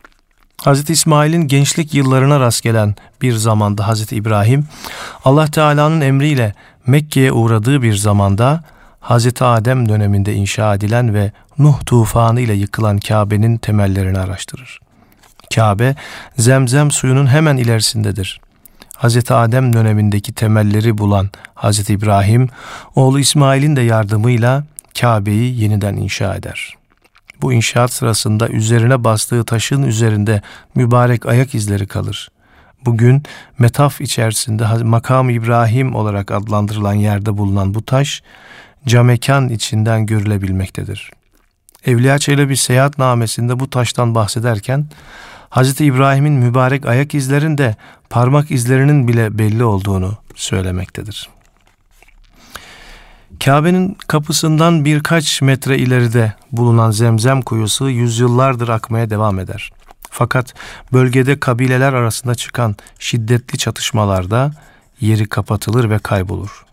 Hazreti 0.65 0.93
İsmail'in 0.93 1.49
gençlik 1.49 1.95
yıllarına 1.95 2.41
rast 2.41 2.63
gelen 2.63 2.95
bir 3.23 3.33
zamanda 3.33 3.89
Hazreti 3.89 4.17
İbrahim, 4.17 4.69
Allah 5.25 5.47
Teala'nın 5.47 6.01
emriyle 6.01 6.55
Mekke'ye 6.87 7.33
uğradığı 7.33 7.83
bir 7.83 7.95
zamanda 7.95 8.65
Hazreti 9.01 9.45
Adem 9.45 9.89
döneminde 9.89 10.35
inşa 10.35 10.75
edilen 10.75 11.15
ve 11.15 11.33
Nuh 11.59 11.85
tufanı 11.87 12.41
ile 12.41 12.55
yıkılan 12.55 12.99
Kabe'nin 12.99 13.57
temellerini 13.57 14.19
araştırır. 14.19 14.81
Kabe 15.55 15.95
zemzem 16.37 16.91
suyunun 16.91 17.27
hemen 17.27 17.57
ilerisindedir. 17.57 18.41
Hz. 18.99 19.31
Adem 19.31 19.73
dönemindeki 19.73 20.33
temelleri 20.33 20.99
bulan 20.99 21.31
Hz. 21.57 21.91
İbrahim, 21.91 22.49
oğlu 22.95 23.21
İsmail'in 23.21 23.77
de 23.77 23.81
yardımıyla 23.81 24.65
Kabe'yi 25.01 25.61
yeniden 25.61 25.97
inşa 25.97 26.35
eder. 26.35 26.75
Bu 27.43 27.53
inşaat 27.53 27.93
sırasında 27.93 28.49
üzerine 28.49 29.05
bastığı 29.05 29.45
taşın 29.45 29.83
üzerinde 29.83 30.43
mübarek 30.75 31.27
ayak 31.27 31.55
izleri 31.55 31.87
kalır. 31.87 32.29
Bugün 32.85 33.23
metaf 33.59 34.01
içerisinde 34.01 34.65
makam 34.83 35.31
İbrahim 35.31 35.95
olarak 35.95 36.31
adlandırılan 36.31 36.95
yerde 36.95 37.37
bulunan 37.39 37.75
bu 37.75 37.85
taş 37.85 38.23
camekan 38.87 39.49
içinden 39.49 40.07
görülebilmektedir. 40.07 41.11
Evliya 41.85 42.19
Çelebi 42.19 42.57
seyahat 42.57 42.99
namesinde 42.99 43.61
bu 43.61 43.71
taştan 43.71 44.15
bahsederken 44.15 44.87
Hz. 45.51 45.81
İbrahim'in 45.81 46.33
mübarek 46.33 46.87
ayak 46.87 47.15
izlerinde 47.15 47.77
parmak 48.11 48.51
izlerinin 48.51 49.09
bile 49.09 49.39
belli 49.39 49.65
olduğunu 49.65 50.17
söylemektedir. 50.35 51.29
Kabe'nin 53.45 53.97
kapısından 54.07 54.85
birkaç 54.85 55.43
metre 55.43 55.79
ileride 55.79 56.33
bulunan 56.53 56.91
zemzem 56.91 57.43
kuyusu 57.43 57.91
yüzyıllardır 57.91 58.69
akmaya 58.69 59.11
devam 59.11 59.39
eder. 59.39 59.73
Fakat 60.11 60.55
bölgede 60.93 61.41
kabileler 61.41 61.93
arasında 61.93 62.35
çıkan 62.35 62.77
şiddetli 62.99 63.59
çatışmalarda 63.59 64.51
yeri 65.01 65.29
kapatılır 65.29 65.91
ve 65.91 65.99
kaybolur. 65.99 66.65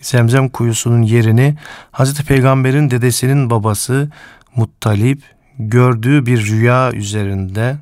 Zemzem 0.00 0.48
kuyusunun 0.48 1.02
yerini 1.02 1.56
Hazreti 1.92 2.24
Peygamber'in 2.24 2.90
dedesinin 2.90 3.50
babası 3.50 4.10
Muttalip 4.56 5.22
gördüğü 5.58 6.26
bir 6.26 6.46
rüya 6.46 6.92
üzerinde 6.92 7.76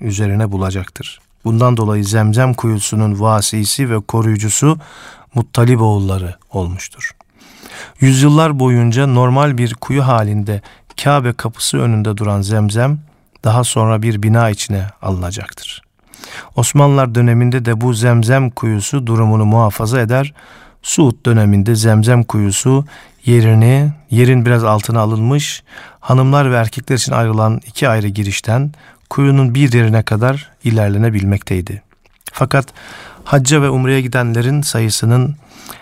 üzerine 0.00 0.52
bulacaktır. 0.52 1.20
Bundan 1.44 1.76
dolayı 1.76 2.04
Zemzem 2.04 2.54
kuyusunun 2.54 3.20
vasisi 3.20 3.90
ve 3.90 4.00
koruyucusu 4.00 4.78
Muttalip 5.34 5.80
oğulları 5.80 6.34
olmuştur. 6.52 7.10
Yüzyıllar 8.00 8.58
boyunca 8.58 9.06
normal 9.06 9.58
bir 9.58 9.74
kuyu 9.74 10.06
halinde 10.06 10.62
Kabe 11.04 11.32
kapısı 11.32 11.78
önünde 11.78 12.16
duran 12.16 12.42
Zemzem 12.42 12.98
daha 13.44 13.64
sonra 13.64 14.02
bir 14.02 14.22
bina 14.22 14.50
içine 14.50 14.86
alınacaktır. 15.02 15.82
Osmanlılar 16.56 17.14
döneminde 17.14 17.64
de 17.64 17.80
bu 17.80 17.94
Zemzem 17.94 18.50
kuyusu 18.50 19.06
durumunu 19.06 19.44
muhafaza 19.44 20.00
eder. 20.00 20.34
Suud 20.82 21.26
döneminde 21.26 21.74
Zemzem 21.74 22.22
kuyusu 22.22 22.84
yerini 23.24 23.92
yerin 24.10 24.46
biraz 24.46 24.64
altına 24.64 25.00
alınmış 25.00 25.62
hanımlar 26.00 26.52
ve 26.52 26.56
erkekler 26.56 26.96
için 26.96 27.12
ayrılan 27.12 27.60
iki 27.66 27.88
ayrı 27.88 28.08
girişten 28.08 28.72
kuyunun 29.10 29.54
bir 29.54 29.72
yerine 29.72 30.02
kadar 30.02 30.50
ilerlenebilmekteydi. 30.64 31.82
Fakat 32.32 32.66
hacca 33.24 33.62
ve 33.62 33.70
umreye 33.70 34.00
gidenlerin 34.00 34.62
sayısının 34.62 35.36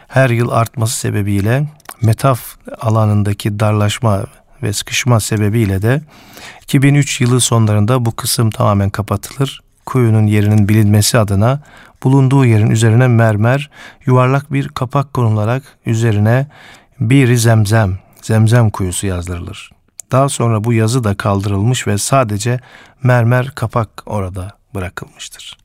her 0.09 0.31
yıl 0.31 0.51
artması 0.51 0.97
sebebiyle 0.97 1.67
metaf 2.03 2.41
alanındaki 2.81 3.61
darlaşma 3.61 4.25
ve 4.63 4.73
sıkışma 4.73 5.21
sebebiyle 5.21 5.83
de 5.83 6.01
2003 6.63 7.21
yılı 7.21 7.41
sonlarında 7.41 8.05
bu 8.05 8.17
kısım 8.17 8.51
tamamen 8.51 8.91
kapatılır. 8.91 9.61
Kuyunun 9.87 10.27
yerinin 10.27 10.69
bilinmesi 10.69 11.19
adına 11.19 11.63
bulunduğu 12.03 12.45
yerin 12.45 12.71
üzerine 12.71 13.09
mermer 13.09 13.71
yuvarlak 14.07 14.53
bir 14.53 14.69
kapak 14.69 15.15
konularak 15.15 15.63
üzerine 15.87 16.47
bir 17.01 17.37
zemzem, 17.37 17.99
zemzem 18.23 18.71
kuyusu 18.71 19.07
yazdırılır. 19.07 19.74
Daha 20.12 20.29
sonra 20.29 20.64
bu 20.64 20.73
yazı 20.73 21.05
da 21.05 21.14
kaldırılmış 21.14 21.87
ve 21.87 21.99
sadece 21.99 22.61
mermer 23.03 23.51
kapak 23.51 23.88
orada 24.07 24.53
bırakılmıştır. 24.75 25.57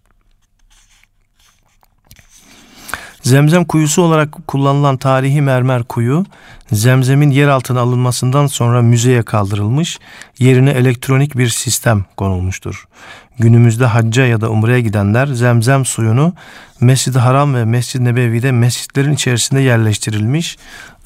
Zemzem 3.24 3.66
kuyusu 3.66 4.02
olarak 4.02 4.48
kullanılan 4.48 4.98
tarihi 4.98 5.42
mermer 5.42 5.84
kuyu, 5.84 6.26
zemzemin 6.72 7.30
yer 7.30 7.48
altına 7.48 7.80
alınmasından 7.80 8.48
sonra 8.48 8.82
müzeye 8.82 9.24
kaldırılmış, 9.24 10.00
yerine 10.40 10.72
elektronik 10.72 11.38
bir 11.38 11.50
sistem 11.50 12.06
konulmuştur. 12.18 12.88
Günümüzde 13.40 13.86
hacca 13.86 14.26
ya 14.26 14.42
da 14.42 14.50
umreye 14.50 14.82
gidenler 14.82 15.28
zemzem 15.28 15.86
suyunu 15.86 16.34
Mescid-i 16.82 17.20
Haram 17.20 17.56
ve 17.56 17.66
Mescid-i 17.66 18.06
Nebevi'de 18.06 18.52
mescitlerin 18.52 19.14
içerisinde 19.14 19.62
yerleştirilmiş, 19.62 20.58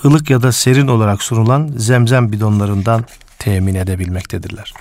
ılık 0.06 0.30
ya 0.30 0.42
da 0.42 0.52
serin 0.52 0.88
olarak 0.88 1.24
sunulan 1.24 1.72
zemzem 1.78 2.32
bidonlarından 2.32 3.06
temin 3.44 3.76
edebilmektedirler. 3.76 4.74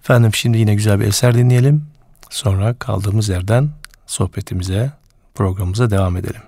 Efendim 0.00 0.34
şimdi 0.34 0.58
yine 0.58 0.74
güzel 0.74 1.00
bir 1.00 1.06
eser 1.06 1.34
dinleyelim. 1.34 1.86
Sonra 2.30 2.74
kaldığımız 2.74 3.28
yerden 3.28 3.70
sohbetimize, 4.06 4.90
programımıza 5.34 5.90
devam 5.90 6.16
edelim. 6.16 6.42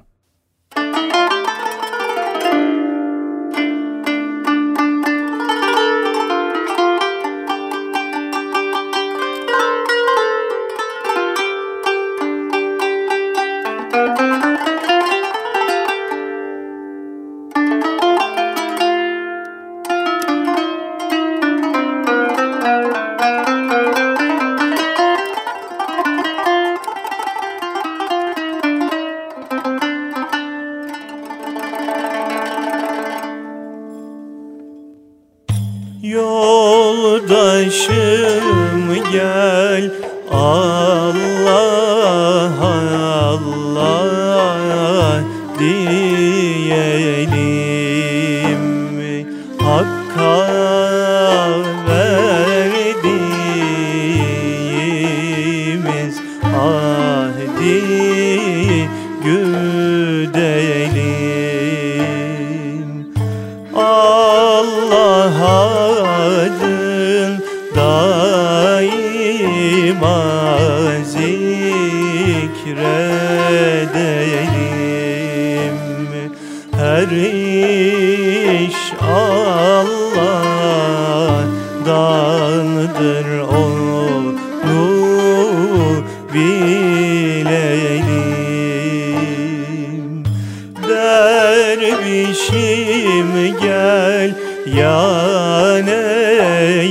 dervişim 91.56 93.32
gel 93.60 94.30
yane 94.76 96.02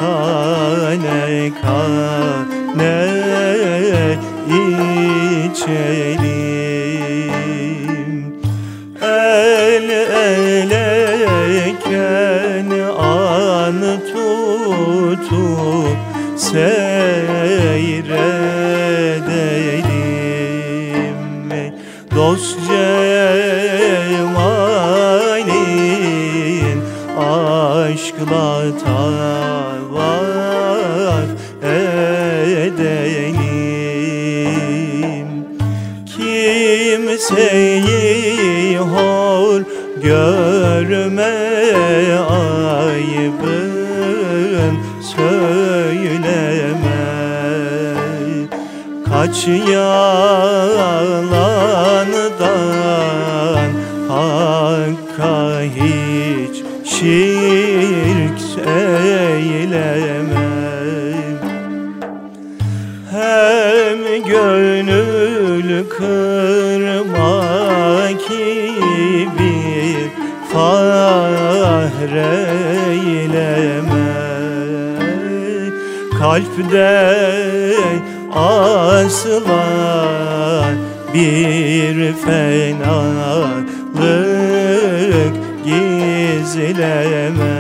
kane 0.01 1.51
kane 1.63 3.07
içelim 5.53 6.06
Kaç 49.27 49.43
yalandan 49.49 50.47
Hakka 54.09 55.61
hiç 55.61 56.57
şirk 56.85 58.41
eyleme 58.67 60.49
Hem 63.11 63.99
gönül 64.27 65.69
kırma 65.89 67.43
ki 68.29 68.73
bir 69.39 70.11
fahreyleme. 70.53 71.97
Kalpte 76.19 77.17
asla 78.37 79.65
bir 81.15 82.13
fenalık 82.13 83.69
gizleme 85.65 87.57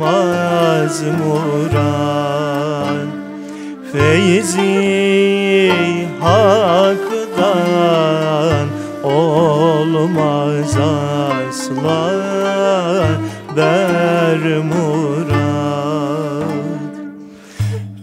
muran 1.18 3.06
Feyzi 3.92 5.01
olmaz 10.18 10.76
asla 11.48 12.12
bermurad 13.56 14.92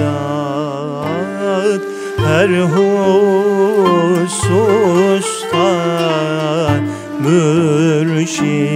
Her 2.17 2.49
hususta 2.49 3.05
mürşide 7.21 8.74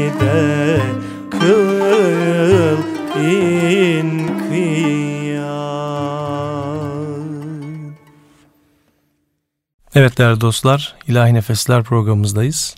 Evet 9.98 10.18
değerli 10.18 10.40
dostlar, 10.40 10.94
İlahi 11.06 11.34
Nefesler 11.34 11.82
programımızdayız. 11.82 12.74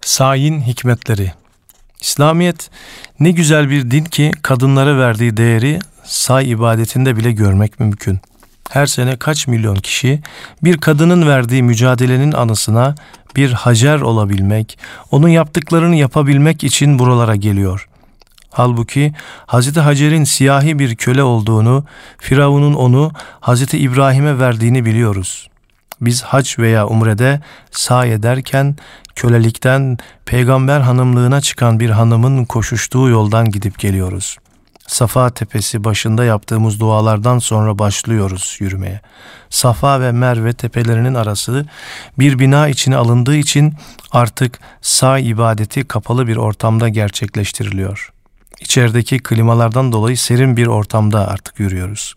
Sayin 0.00 0.60
hikmetleri. 0.60 1.32
İslamiyet 2.00 2.70
ne 3.20 3.30
güzel 3.30 3.70
bir 3.70 3.90
din 3.90 4.04
ki 4.04 4.30
kadınlara 4.42 4.98
verdiği 4.98 5.36
değeri 5.36 5.78
say 6.04 6.50
ibadetinde 6.50 7.16
bile 7.16 7.32
görmek 7.32 7.80
mümkün. 7.80 8.20
Her 8.70 8.86
sene 8.86 9.16
kaç 9.16 9.46
milyon 9.46 9.76
kişi 9.76 10.22
bir 10.62 10.78
kadının 10.78 11.28
verdiği 11.28 11.62
mücadelenin 11.62 12.32
anısına 12.32 12.94
bir 13.36 13.52
hacer 13.52 14.00
olabilmek, 14.00 14.78
onun 15.10 15.28
yaptıklarını 15.28 15.96
yapabilmek 15.96 16.64
için 16.64 16.98
buralara 16.98 17.36
geliyor. 17.36 17.88
Halbuki 18.50 19.12
Hazreti 19.46 19.80
Hacer'in 19.80 20.24
siyahi 20.24 20.78
bir 20.78 20.96
köle 20.96 21.22
olduğunu, 21.22 21.84
Firavun'un 22.18 22.74
onu 22.74 23.12
Hazreti 23.40 23.78
İbrahim'e 23.78 24.38
verdiğini 24.38 24.84
biliyoruz. 24.84 25.48
Biz 26.00 26.22
hac 26.22 26.58
veya 26.58 26.86
umrede 26.86 27.40
sahi 27.70 28.10
ederken 28.10 28.76
kölelikten 29.14 29.98
peygamber 30.24 30.80
hanımlığına 30.80 31.40
çıkan 31.40 31.80
bir 31.80 31.90
hanımın 31.90 32.44
koşuştuğu 32.44 33.08
yoldan 33.08 33.50
gidip 33.50 33.78
geliyoruz. 33.78 34.36
Safa 34.86 35.30
tepesi 35.30 35.84
başında 35.84 36.24
yaptığımız 36.24 36.80
dualardan 36.80 37.38
sonra 37.38 37.78
başlıyoruz 37.78 38.56
yürümeye. 38.60 39.00
Safa 39.50 40.00
ve 40.00 40.12
Merve 40.12 40.52
tepelerinin 40.52 41.14
arası 41.14 41.66
bir 42.18 42.38
bina 42.38 42.68
içine 42.68 42.96
alındığı 42.96 43.36
için 43.36 43.74
artık 44.10 44.58
sağ 44.82 45.18
ibadeti 45.18 45.84
kapalı 45.84 46.26
bir 46.26 46.36
ortamda 46.36 46.88
gerçekleştiriliyor. 46.88 48.12
İçerideki 48.60 49.18
klimalardan 49.18 49.92
dolayı 49.92 50.16
serin 50.16 50.56
bir 50.56 50.66
ortamda 50.66 51.28
artık 51.28 51.60
yürüyoruz. 51.60 52.14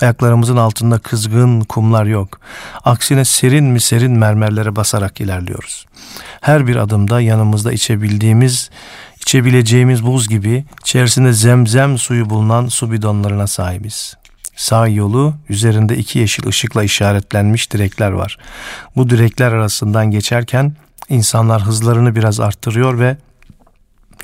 Ayaklarımızın 0.00 0.56
altında 0.56 0.98
kızgın 0.98 1.60
kumlar 1.60 2.04
yok. 2.04 2.40
Aksine 2.84 3.24
serin 3.24 3.64
mi 3.64 3.80
serin 3.80 4.12
mermerlere 4.12 4.76
basarak 4.76 5.20
ilerliyoruz. 5.20 5.86
Her 6.40 6.66
bir 6.66 6.76
adımda 6.76 7.20
yanımızda 7.20 7.72
içebildiğimiz, 7.72 8.70
içebileceğimiz 9.20 10.06
buz 10.06 10.28
gibi 10.28 10.64
içerisinde 10.80 11.32
zemzem 11.32 11.98
suyu 11.98 12.30
bulunan 12.30 12.66
su 12.66 12.92
bidonlarına 12.92 13.46
sahibiz. 13.46 14.16
Sağ 14.56 14.88
yolu 14.88 15.34
üzerinde 15.48 15.96
iki 15.96 16.18
yeşil 16.18 16.46
ışıkla 16.46 16.82
işaretlenmiş 16.82 17.72
direkler 17.72 18.10
var. 18.10 18.38
Bu 18.96 19.10
direkler 19.10 19.52
arasından 19.52 20.10
geçerken 20.10 20.76
insanlar 21.08 21.62
hızlarını 21.62 22.16
biraz 22.16 22.40
arttırıyor 22.40 22.98
ve 22.98 23.16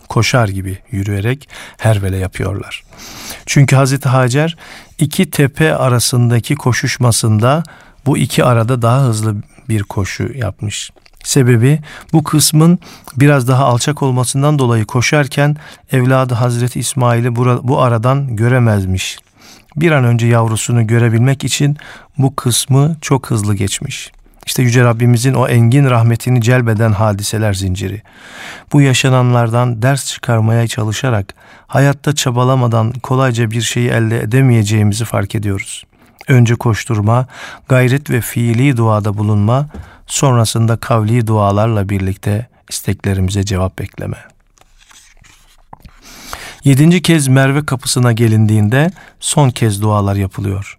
koşar 0.09 0.49
gibi 0.49 0.79
yürüyerek 0.91 1.49
hervele 1.77 2.17
yapıyorlar. 2.17 2.85
Çünkü 3.47 3.77
Hazreti 3.77 4.09
Hacer 4.09 4.57
iki 4.99 5.31
tepe 5.31 5.75
arasındaki 5.75 6.55
koşuşmasında 6.55 7.63
bu 8.07 8.19
iki 8.19 8.45
arada 8.45 8.83
daha 8.83 9.03
hızlı 9.03 9.37
bir 9.69 9.83
koşu 9.83 10.33
yapmış. 10.35 10.91
Sebebi 11.25 11.81
bu 12.13 12.25
kısmın 12.25 12.79
biraz 13.17 13.49
daha 13.49 13.65
alçak 13.65 14.03
olmasından 14.03 14.59
dolayı 14.59 14.85
koşarken 14.85 15.57
evladı 15.93 16.35
Hazreti 16.35 16.81
İsmail'i 16.81 17.37
bu 17.37 17.81
aradan 17.81 18.37
göremezmiş. 18.37 19.19
Bir 19.77 19.91
an 19.91 20.05
önce 20.05 20.27
yavrusunu 20.27 20.87
görebilmek 20.87 21.45
için 21.45 21.77
bu 22.19 22.37
kısmı 22.37 22.97
çok 23.01 23.31
hızlı 23.31 23.55
geçmiş. 23.55 24.13
İşte 24.47 24.63
Yüce 24.63 24.85
Rabbimizin 24.85 25.35
o 25.35 25.49
engin 25.49 25.91
rahmetini 25.91 26.43
celbeden 26.43 26.93
hadiseler 26.93 27.55
zinciri. 27.55 28.03
Bu 28.73 28.81
yaşananlardan 28.81 29.83
ders 29.83 30.07
çıkarmaya 30.13 30.67
çalışarak 30.67 31.35
hayatta 31.67 32.15
çabalamadan 32.15 32.93
kolayca 32.93 33.51
bir 33.51 33.63
şeyi 33.63 33.89
elde 33.89 34.21
edemeyeceğimizi 34.21 35.05
fark 35.05 35.35
ediyoruz. 35.35 35.85
Önce 36.29 36.55
koşturma, 36.55 37.27
gayret 37.69 38.11
ve 38.11 38.21
fiili 38.21 38.77
duada 38.77 39.19
bulunma, 39.19 39.69
sonrasında 40.07 40.77
kavli 40.77 41.27
dualarla 41.27 41.89
birlikte 41.89 42.49
isteklerimize 42.69 43.43
cevap 43.45 43.79
bekleme. 43.79 44.17
Yedinci 46.65 47.03
kez 47.03 47.29
Merve 47.29 47.67
kapısına 47.67 48.13
gelindiğinde 48.13 48.91
son 49.21 49.51
kez 49.51 49.83
dualar 49.83 50.17
yapılıyor. 50.17 50.79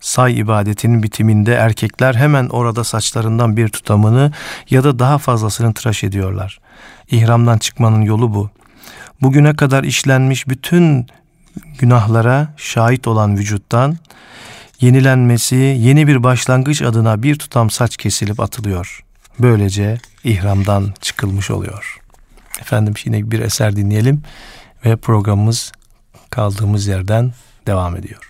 Say 0.00 0.38
ibadetinin 0.38 1.02
bitiminde 1.02 1.54
erkekler 1.54 2.14
hemen 2.14 2.48
orada 2.48 2.84
saçlarından 2.84 3.56
bir 3.56 3.68
tutamını 3.68 4.32
ya 4.70 4.84
da 4.84 4.98
daha 4.98 5.18
fazlasını 5.18 5.74
tıraş 5.74 6.04
ediyorlar. 6.04 6.60
İhramdan 7.10 7.58
çıkmanın 7.58 8.02
yolu 8.02 8.34
bu. 8.34 8.50
Bugüne 9.22 9.56
kadar 9.56 9.84
işlenmiş 9.84 10.48
bütün 10.48 11.06
günahlara 11.78 12.54
şahit 12.56 13.08
olan 13.08 13.36
vücuttan 13.36 13.98
yenilenmesi, 14.80 15.56
yeni 15.56 16.06
bir 16.06 16.22
başlangıç 16.22 16.82
adına 16.82 17.22
bir 17.22 17.36
tutam 17.36 17.70
saç 17.70 17.96
kesilip 17.96 18.40
atılıyor. 18.40 19.04
Böylece 19.38 19.98
ihramdan 20.24 20.94
çıkılmış 21.00 21.50
oluyor. 21.50 22.00
Efendim 22.60 22.94
yine 23.04 23.30
bir 23.30 23.40
eser 23.40 23.76
dinleyelim 23.76 24.22
ve 24.84 24.96
programımız 24.96 25.72
kaldığımız 26.30 26.86
yerden 26.86 27.32
devam 27.66 27.96
ediyor. 27.96 28.27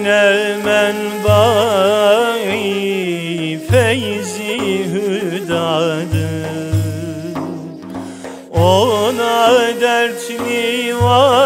Medine 0.00 0.56
menbai 0.64 1.60
feyzi 3.70 4.58
hüdadır 4.92 6.20
Ona 8.50 9.60
dertli 9.80 10.94
varan 11.02 11.39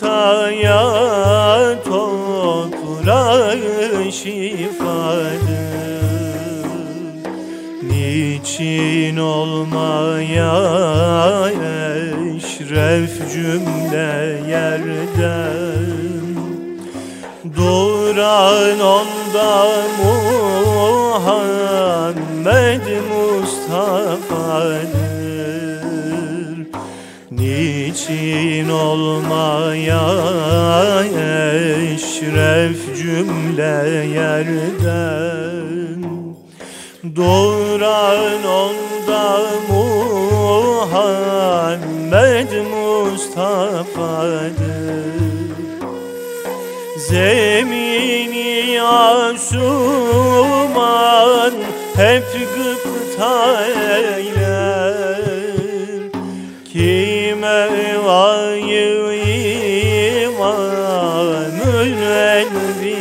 hastaya 0.00 0.82
toprağı 1.84 3.56
şifadır. 4.12 5.58
Niçin 7.82 9.16
olmaya 9.16 10.54
eşref 12.36 13.32
cümle 13.32 14.40
yerden? 14.48 15.68
Duran 17.56 18.80
onda 18.80 19.68
Muhammed 20.02 21.36
Mustafa'dır 23.10 24.97
Niçin 28.08 28.68
olmaya 28.68 30.04
eşref 31.94 32.96
cümle 32.96 34.06
yerden. 34.14 36.02
Duran 37.16 38.44
onda 38.44 39.40
Muhammed 39.68 40.92
Mustafa'dır. 42.70 43.48
Zemini 47.08 48.82
asuman 48.82 49.94
hep 51.96 52.24
gıpta 52.32 53.66
eyler 53.66 54.37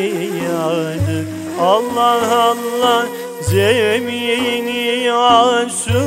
enbiyadır 0.08 1.26
Allah 1.62 2.42
Allah 2.42 3.06
zemini 3.42 5.12
asuman 5.14 6.00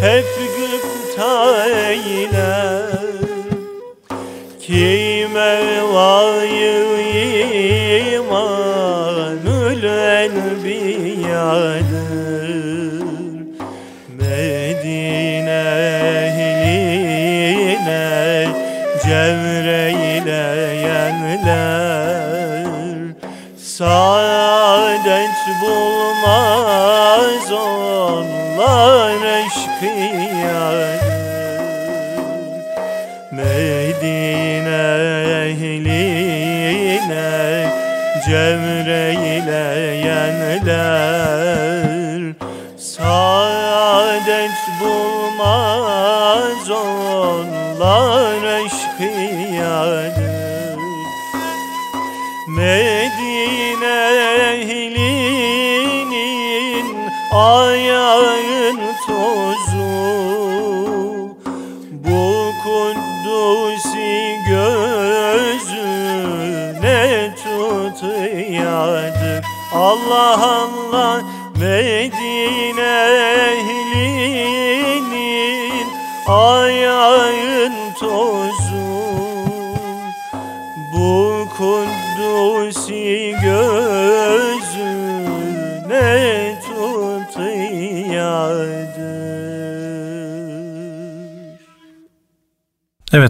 hep 0.00 0.26
gıpta 0.56 1.66
eyler 1.66 2.98
Kime 4.60 5.82
vayı 5.92 6.84
imanül 8.14 9.82
enbiyadır 10.22 11.87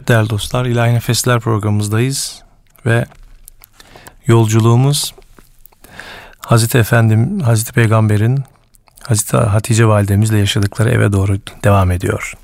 Evet 0.08 0.16
değerli 0.16 0.30
dostlar 0.30 0.66
İlahi 0.66 0.94
Nefesler 0.94 1.40
programımızdayız 1.40 2.42
ve 2.86 3.06
yolculuğumuz 4.26 5.14
Hazreti 6.40 6.78
Efendim, 6.78 7.40
Hazreti 7.40 7.72
Peygamber'in 7.72 8.44
Hazreti 9.02 9.36
Hatice 9.36 9.86
validemizle 9.86 10.38
yaşadıkları 10.38 10.90
eve 10.90 11.12
doğru 11.12 11.38
devam 11.64 11.90
ediyor. 11.90 12.34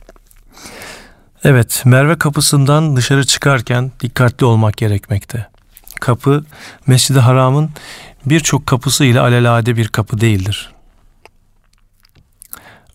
Evet, 1.45 1.83
Merve 1.85 2.19
kapısından 2.19 2.97
dışarı 2.97 3.25
çıkarken 3.27 3.93
dikkatli 4.01 4.47
olmak 4.47 4.77
gerekmekte. 4.77 5.47
Kapı 6.01 6.45
Mescid-i 6.87 7.21
Haram'ın 7.21 7.71
birçok 8.27 8.67
kapısı 8.67 9.05
ile 9.05 9.21
alelade 9.21 9.77
bir 9.77 9.89
kapı 9.89 10.21
değildir. 10.21 10.73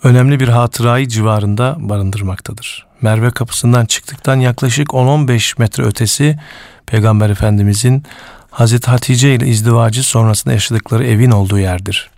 Önemli 0.03 0.39
bir 0.39 0.47
hatırayı 0.47 1.07
civarında 1.07 1.75
barındırmaktadır. 1.79 2.88
Merve 3.01 3.31
kapısından 3.31 3.85
çıktıktan 3.85 4.39
yaklaşık 4.39 4.87
10-15 4.87 5.59
metre 5.59 5.83
ötesi 5.83 6.39
Peygamber 6.85 7.29
Efendimizin 7.29 8.03
Hazreti 8.51 8.89
Hatice 8.91 9.35
ile 9.35 9.47
izdivacı 9.47 10.03
sonrasında 10.03 10.53
yaşadıkları 10.53 11.05
evin 11.07 11.31
olduğu 11.31 11.59
yerdir. 11.59 12.09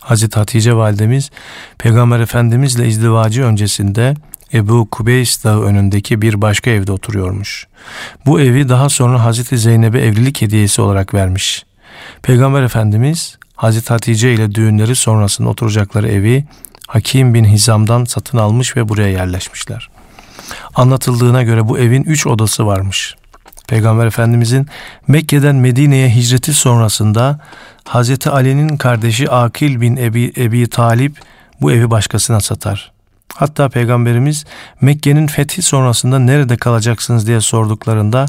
Hazreti 0.00 0.38
Hatice 0.38 0.74
validemiz 0.74 1.30
Peygamber 1.78 2.20
Efendimiz 2.20 2.76
ile 2.76 2.88
izdivacı 2.88 3.44
öncesinde 3.44 4.14
Ebu 4.54 4.88
Kubeys 4.90 5.44
dağı 5.44 5.62
önündeki 5.62 6.22
bir 6.22 6.42
başka 6.42 6.70
evde 6.70 6.92
oturuyormuş. 6.92 7.66
Bu 8.26 8.40
evi 8.40 8.68
daha 8.68 8.88
sonra 8.88 9.24
Hazreti 9.24 9.58
Zeynep'e 9.58 9.98
evlilik 9.98 10.42
hediyesi 10.42 10.82
olarak 10.82 11.14
vermiş. 11.14 11.64
Peygamber 12.22 12.62
Efendimiz 12.62 13.38
Hazreti 13.56 13.88
Hatice 13.88 14.34
ile 14.34 14.54
düğünleri 14.54 14.96
sonrasında 14.96 15.48
oturacakları 15.48 16.08
evi 16.08 16.44
Hakim 16.88 17.34
bin 17.34 17.44
Hizam'dan 17.44 18.04
satın 18.04 18.38
almış 18.38 18.76
ve 18.76 18.88
buraya 18.88 19.08
yerleşmişler. 19.08 19.91
Anlatıldığına 20.74 21.42
göre 21.42 21.68
bu 21.68 21.78
evin 21.78 22.02
üç 22.02 22.26
odası 22.26 22.66
varmış. 22.66 23.14
Peygamber 23.68 24.06
Efendimizin 24.06 24.66
Mekke'den 25.08 25.56
Medine'ye 25.56 26.14
hicreti 26.14 26.54
sonrasında 26.54 27.38
Hazreti 27.84 28.30
Ali'nin 28.30 28.76
kardeşi 28.76 29.30
Akil 29.30 29.80
bin 29.80 29.96
Ebi, 29.96 30.32
Ebi 30.36 30.68
Talip 30.68 31.16
bu 31.60 31.72
evi 31.72 31.90
başkasına 31.90 32.40
satar. 32.40 32.92
Hatta 33.34 33.68
Peygamberimiz 33.68 34.44
Mekke'nin 34.80 35.26
fethi 35.26 35.62
sonrasında 35.62 36.18
nerede 36.18 36.56
kalacaksınız 36.56 37.26
diye 37.26 37.40
sorduklarında 37.40 38.26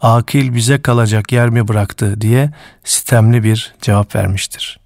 Akil 0.00 0.54
bize 0.54 0.82
kalacak 0.82 1.32
yer 1.32 1.48
mi 1.48 1.68
bıraktı 1.68 2.20
diye 2.20 2.50
sitemli 2.84 3.44
bir 3.44 3.74
cevap 3.80 4.14
vermiştir. 4.14 4.78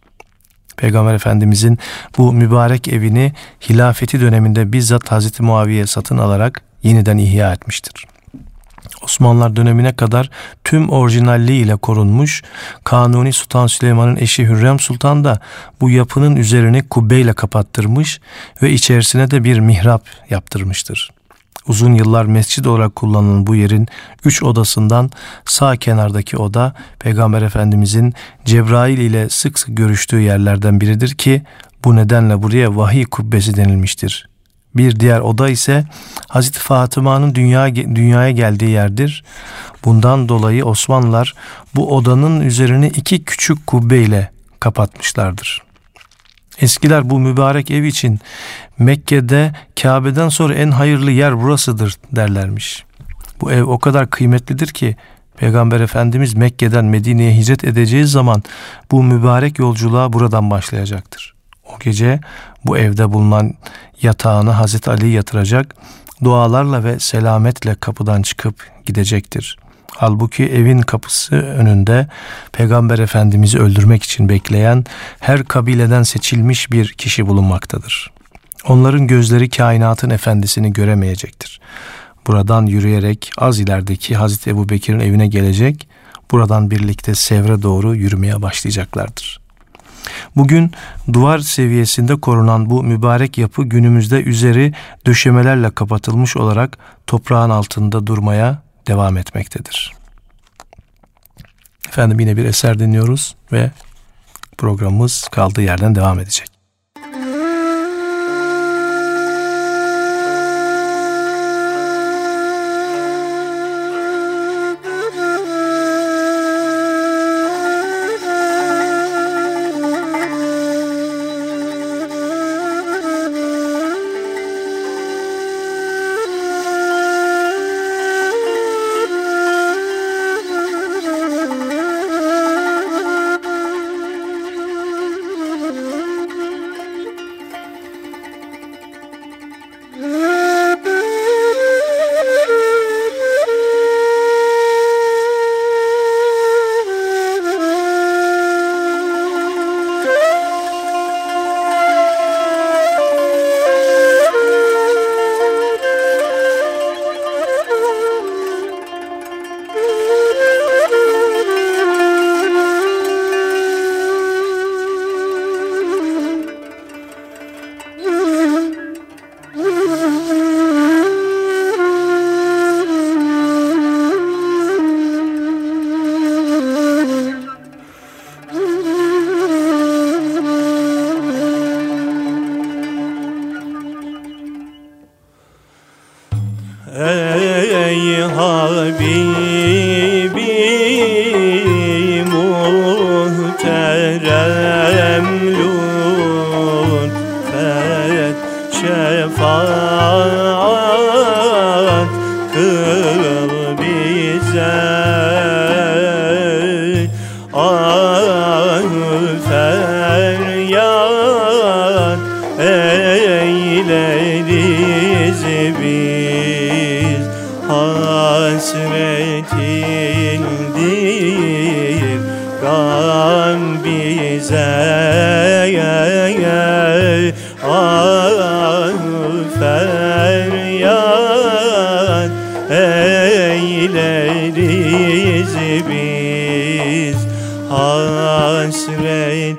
Peygamber 0.77 1.15
Efendimizin 1.15 1.79
bu 2.19 2.33
mübarek 2.33 2.89
evini 2.89 3.33
hilafeti 3.69 4.21
döneminde 4.21 4.73
bizzat 4.73 5.13
Hazreti 5.13 5.43
Muaviye 5.43 5.87
satın 5.87 6.19
alarak 6.19 6.68
yeniden 6.83 7.19
ihya 7.19 7.53
etmiştir. 7.53 8.07
Osmanlılar 9.03 9.57
dönemine 9.57 9.93
kadar 9.93 10.31
tüm 10.65 10.91
orijinalliği 10.91 11.65
ile 11.65 11.77
korunmuş, 11.77 12.43
Kanuni 12.85 13.33
Sultan 13.33 13.67
Süleyman'ın 13.67 14.17
eşi 14.17 14.47
Hürrem 14.47 14.81
Sultan 14.81 15.25
da 15.25 15.41
bu 15.81 15.91
yapının 15.91 16.37
üzerini 16.37 16.89
kubbeyle 16.89 17.33
kapattırmış 17.33 18.21
ve 18.63 18.73
içerisine 18.73 19.31
de 19.31 19.45
bir 19.45 19.59
mihrap 19.59 20.03
yaptırmıştır. 20.31 21.11
Uzun 21.69 21.95
yıllar 21.95 22.25
mescid 22.25 22.65
olarak 22.65 22.97
kullanılan 22.97 23.47
bu 23.47 23.55
yerin 23.55 23.89
üç 24.25 24.43
odasından 24.43 25.11
sağ 25.45 25.77
kenardaki 25.77 26.37
oda 26.37 26.75
Peygamber 26.99 27.43
Efendimizin 27.43 28.15
Cebrail 28.45 28.99
ile 28.99 29.29
sık 29.29 29.59
sık 29.59 29.77
görüştüğü 29.77 30.21
yerlerden 30.21 30.81
biridir 30.81 31.15
ki 31.15 31.43
bu 31.85 31.97
nedenle 31.97 32.43
buraya 32.43 32.77
vahiy 32.77 33.05
kubbesi 33.05 33.57
denilmiştir. 33.57 34.29
Bir 34.79 35.01
diğer 35.01 35.21
oda 35.21 35.49
ise 35.49 35.85
Hazreti 36.29 36.59
Fatıma'nın 36.59 37.35
dünya, 37.35 37.75
dünyaya 37.75 38.31
geldiği 38.31 38.71
yerdir. 38.71 39.25
Bundan 39.85 40.29
dolayı 40.29 40.65
Osmanlılar 40.65 41.35
bu 41.75 41.97
odanın 41.97 42.41
üzerini 42.41 42.87
iki 42.87 43.25
küçük 43.25 43.67
kubbe 43.67 43.99
ile 43.99 44.31
kapatmışlardır. 44.61 45.63
Eskiler 46.61 47.11
bu 47.11 47.19
mübarek 47.19 47.71
ev 47.71 47.83
için 47.83 48.21
Mekke'de 48.79 49.53
Kabe'den 49.83 50.29
sonra 50.29 50.55
en 50.55 50.71
hayırlı 50.71 51.11
yer 51.11 51.43
burasıdır 51.43 51.97
derlermiş. 52.13 52.85
Bu 53.41 53.53
ev 53.53 53.63
o 53.63 53.79
kadar 53.79 54.11
kıymetlidir 54.11 54.67
ki 54.67 54.97
Peygamber 55.37 55.81
Efendimiz 55.81 56.35
Mekke'den 56.35 56.85
Medine'ye 56.85 57.37
hicret 57.37 57.65
edeceği 57.65 58.07
zaman 58.07 58.43
bu 58.91 59.03
mübarek 59.03 59.59
yolculuğa 59.59 60.13
buradan 60.13 60.51
başlayacaktır. 60.51 61.38
O 61.69 61.79
gece 61.79 62.21
bu 62.65 62.79
evde 62.79 63.13
bulunan 63.13 63.55
yatağına 64.03 64.59
Hazreti 64.59 64.91
Ali 64.91 65.09
yatıracak, 65.09 65.75
dualarla 66.25 66.85
ve 66.85 66.99
selametle 66.99 67.75
kapıdan 67.75 68.23
çıkıp 68.23 68.67
gidecektir. 68.87 69.57
Halbuki 69.97 70.45
evin 70.45 70.81
kapısı 70.81 71.37
önünde 71.37 72.07
Peygamber 72.53 72.99
Efendimiz'i 72.99 73.59
öldürmek 73.59 74.03
için 74.03 74.29
bekleyen 74.29 74.85
her 75.21 75.45
kabileden 75.45 76.03
seçilmiş 76.03 76.73
bir 76.73 76.93
kişi 76.93 77.27
bulunmaktadır. 77.27 78.11
Onların 78.69 79.07
gözleri 79.07 79.51
kainatın 79.51 80.11
efendisini 80.11 80.73
göremeyecektir. 80.73 81.61
Buradan 82.27 82.67
yürüyerek 82.67 83.31
az 83.39 83.61
ilerideki 83.61 84.17
Hazreti 84.17 84.51
Ebu 84.51 84.69
Bekir'in 84.69 85.01
evine 85.01 85.27
gelecek, 85.27 85.89
buradan 86.31 86.71
birlikte 86.71 87.15
Sevr'e 87.15 87.63
doğru 87.63 87.95
yürümeye 87.95 88.43
başlayacaklardır. 88.43 89.48
Bugün 90.37 90.73
duvar 91.13 91.39
seviyesinde 91.39 92.21
korunan 92.21 92.71
bu 92.71 92.83
mübarek 92.83 93.39
yapı 93.39 93.65
günümüzde 93.65 94.23
üzeri 94.23 94.75
döşemelerle 95.07 95.71
kapatılmış 95.71 96.37
olarak 96.37 96.79
toprağın 97.07 97.51
altında 97.51 98.07
durmaya 98.07 98.63
devam 98.87 99.17
etmektedir. 99.17 99.93
Efendim 101.89 102.21
yine 102.21 102.37
bir 102.37 102.45
eser 102.45 102.79
dinliyoruz 102.79 103.37
ve 103.53 103.71
programımız 104.59 105.29
kaldığı 105.33 105.63
yerden 105.63 105.95
devam 105.95 106.21
edecek. 106.21 106.58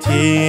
天。 0.00 0.39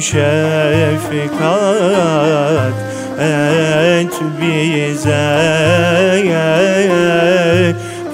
Şefkat 0.00 1.38
et 3.20 4.14
bize. 4.40 5.48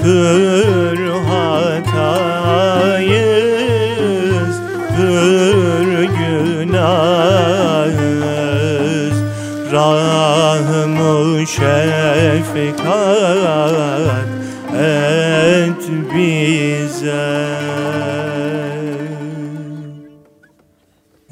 Pür 0.03 0.99
hatayız 1.29 2.25
Pür 4.97 5.89
günahız. 6.03 7.17
Rahmu 9.73 11.47
şefkat 11.47 12.84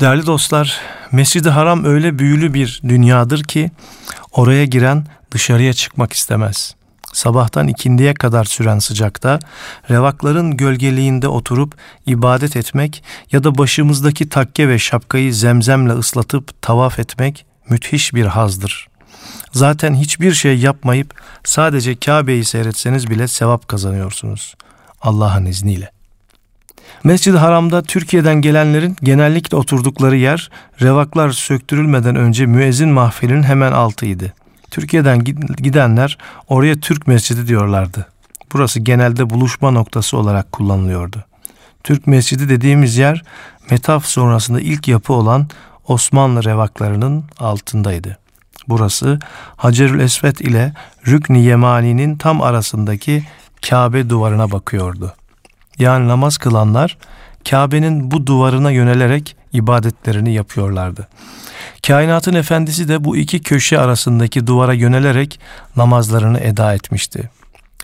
Değerli 0.03 0.27
dostlar, 0.27 0.81
Mescid-i 1.13 1.51
Haram 1.51 1.85
öyle 1.85 2.19
büyülü 2.19 2.55
bir 2.55 2.81
dünyadır 2.89 3.43
ki 3.43 3.71
oraya 4.33 4.65
giren 4.65 5.07
dışarıya 5.31 5.73
çıkmak 5.73 6.13
istemez. 6.13 6.75
Sabahtan 7.13 7.69
ikindiye 7.69 8.15
kadar 8.15 8.45
süren 8.45 8.79
sıcakta 8.79 9.39
revakların 9.91 10.57
gölgeliğinde 10.57 11.29
oturup 11.29 11.75
ibadet 12.07 12.57
etmek 12.57 13.05
ya 13.33 13.45
da 13.45 13.59
başımızdaki 13.59 14.29
takke 14.29 14.69
ve 14.69 14.79
şapkayı 14.79 15.35
zemzemle 15.35 15.93
ıslatıp 15.93 16.63
tavaf 16.63 16.99
etmek 16.99 17.47
müthiş 17.69 18.15
bir 18.15 18.27
hazdır. 18.27 18.89
Zaten 19.53 19.95
hiçbir 19.95 20.33
şey 20.33 20.59
yapmayıp 20.59 21.15
sadece 21.45 21.97
Kabe'yi 21.97 22.45
seyretseniz 22.45 23.11
bile 23.11 23.29
sevap 23.29 23.69
kazanıyorsunuz. 23.69 24.55
Allah'ın 25.03 25.47
izniyle. 25.47 26.02
Mescid-i 27.05 27.37
Haram'da 27.37 27.83
Türkiye'den 27.83 28.41
gelenlerin 28.41 28.97
genellikle 29.03 29.57
oturdukları 29.57 30.17
yer 30.17 30.51
revaklar 30.81 31.31
söktürülmeden 31.31 32.17
önce 32.17 32.47
müezzin 32.47 32.89
mahfilinin 32.89 33.43
hemen 33.43 33.73
altıydı. 33.73 34.33
Türkiye'den 34.71 35.25
gidenler 35.57 36.19
oraya 36.49 36.81
Türk 36.81 37.07
Mescidi 37.07 37.47
diyorlardı. 37.47 38.07
Burası 38.53 38.81
genelde 38.81 39.31
buluşma 39.31 39.71
noktası 39.71 40.17
olarak 40.19 40.53
kullanılıyordu. 40.53 41.25
Türk 41.85 42.07
Mescidi 42.07 42.49
dediğimiz 42.49 42.97
yer 42.97 43.23
Metaf 43.71 44.07
sonrasında 44.07 44.61
ilk 44.61 44.89
yapı 44.89 45.13
olan 45.13 45.49
Osmanlı 45.89 46.45
revaklarının 46.45 47.25
altındaydı. 47.39 48.19
Burası 48.69 49.19
Hacerül 49.57 50.01
Esvet 50.01 50.41
ile 50.41 50.73
Rükni 51.07 51.45
Yemani'nin 51.45 52.17
tam 52.17 52.43
arasındaki 52.43 53.25
Kabe 53.69 54.11
duvarına 54.11 54.51
bakıyordu 54.51 55.15
yani 55.79 56.09
namaz 56.09 56.39
kılanlar 56.39 56.99
Kabe'nin 57.51 58.11
bu 58.11 58.27
duvarına 58.27 58.71
yönelerek 58.71 59.37
ibadetlerini 59.53 60.35
yapıyorlardı. 60.35 61.09
Kainatın 61.87 62.35
efendisi 62.35 62.89
de 62.89 63.05
bu 63.05 63.17
iki 63.17 63.41
köşe 63.41 63.79
arasındaki 63.79 64.47
duvara 64.47 64.73
yönelerek 64.73 65.41
namazlarını 65.77 66.41
eda 66.41 66.75
etmişti. 66.75 67.31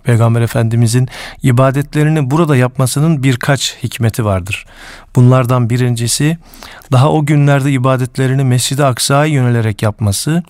Peygamber 0.04 0.40
Efendimizin 0.40 1.08
ibadetlerini 1.42 2.30
burada 2.30 2.56
yapmasının 2.56 3.22
birkaç 3.22 3.76
hikmeti 3.82 4.24
vardır. 4.24 4.66
Bunlardan 5.16 5.70
birincisi 5.70 6.38
daha 6.92 7.12
o 7.12 7.26
günlerde 7.26 7.72
ibadetlerini 7.72 8.44
Mescid-i 8.44 8.84
Aksa'ya 8.84 9.24
yönelerek 9.24 9.82
yapması 9.82 10.42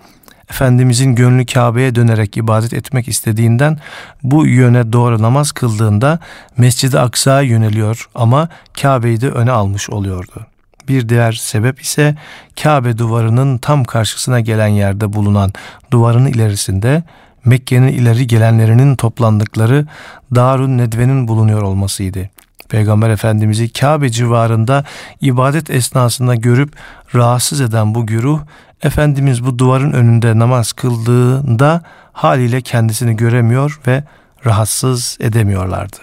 Efendimizin 0.51 1.15
gönlü 1.15 1.47
Kabe'ye 1.47 1.95
dönerek 1.95 2.37
ibadet 2.37 2.73
etmek 2.73 3.09
istediğinden 3.09 3.79
bu 4.23 4.47
yöne 4.47 4.93
doğru 4.93 5.23
namaz 5.23 5.53
kıldığında 5.53 6.19
Mescid-i 6.57 6.99
Aksa'ya 6.99 7.41
yöneliyor 7.41 8.09
ama 8.15 8.49
Kabe'yi 8.81 9.21
de 9.21 9.31
öne 9.31 9.51
almış 9.51 9.91
oluyordu. 9.91 10.47
Bir 10.89 11.09
diğer 11.09 11.33
sebep 11.33 11.81
ise 11.81 12.17
Kabe 12.63 12.99
duvarının 12.99 13.59
tam 13.59 13.85
karşısına 13.85 14.41
gelen 14.41 14.69
yerde 14.69 15.13
bulunan 15.13 15.53
duvarın 15.91 16.27
ilerisinde 16.27 17.03
Mekke'nin 17.45 17.89
ileri 17.89 18.27
gelenlerinin 18.27 18.97
toplandıkları 18.97 19.87
Darun 20.35 20.79
Nedve'nin 20.79 21.29
bulunuyor 21.29 21.63
olmasıydı. 21.63 22.31
Peygamber 22.69 23.11
Efendimiz'i 23.11 23.73
Kabe 23.73 24.11
civarında 24.11 24.85
ibadet 25.21 25.71
esnasında 25.71 26.35
görüp 26.35 26.73
rahatsız 27.15 27.61
eden 27.61 27.95
bu 27.95 28.07
güruh 28.07 28.41
Efendimiz 28.83 29.45
bu 29.45 29.59
duvarın 29.59 29.93
önünde 29.93 30.39
namaz 30.39 30.73
kıldığında 30.73 31.83
haliyle 32.13 32.61
kendisini 32.61 33.17
göremiyor 33.17 33.81
ve 33.87 34.05
rahatsız 34.47 35.19
edemiyorlardı. 35.21 35.97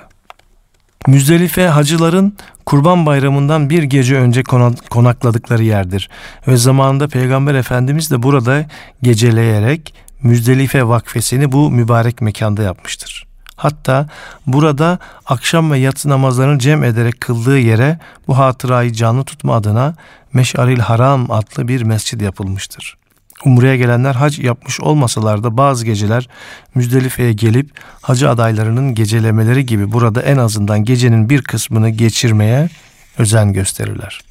Müzdelife 1.07 1.67
hacıların 1.67 2.37
Kurban 2.65 3.05
Bayramı'ndan 3.05 3.69
bir 3.69 3.83
gece 3.83 4.15
önce 4.15 4.43
konakladıkları 4.89 5.63
yerdir 5.63 6.09
ve 6.47 6.57
zamanında 6.57 7.07
Peygamber 7.07 7.55
Efendimiz 7.55 8.11
de 8.11 8.23
burada 8.23 8.65
geceleyerek 9.01 9.93
Müzdelife 10.23 10.87
vakfesini 10.87 11.51
bu 11.51 11.71
mübarek 11.71 12.21
mekanda 12.21 12.63
yapmıştır. 12.63 13.25
Hatta 13.55 14.07
burada 14.47 14.99
akşam 15.25 15.71
ve 15.71 15.77
yatsı 15.77 16.09
namazlarını 16.09 16.59
cem 16.59 16.83
ederek 16.83 17.21
kıldığı 17.21 17.59
yere 17.59 17.99
bu 18.27 18.37
hatırayı 18.37 18.93
canlı 18.93 19.23
tutma 19.23 19.55
adına 19.55 19.95
Meş'aril 20.35 20.79
Haram 20.79 21.31
adlı 21.31 21.67
bir 21.67 21.81
mescid 21.81 22.21
yapılmıştır. 22.21 22.97
Umre'ye 23.45 23.77
gelenler 23.77 24.15
hac 24.15 24.39
yapmış 24.39 24.79
olmasalar 24.81 25.43
da 25.43 25.57
bazı 25.57 25.85
geceler 25.85 26.29
Müzdelife'ye 26.75 27.33
gelip 27.33 27.69
hacı 28.01 28.29
adaylarının 28.29 28.95
gecelemeleri 28.95 29.65
gibi 29.65 29.91
burada 29.91 30.21
en 30.21 30.37
azından 30.37 30.83
gecenin 30.83 31.29
bir 31.29 31.41
kısmını 31.41 31.89
geçirmeye 31.89 32.69
özen 33.17 33.53
gösterirler. 33.53 34.21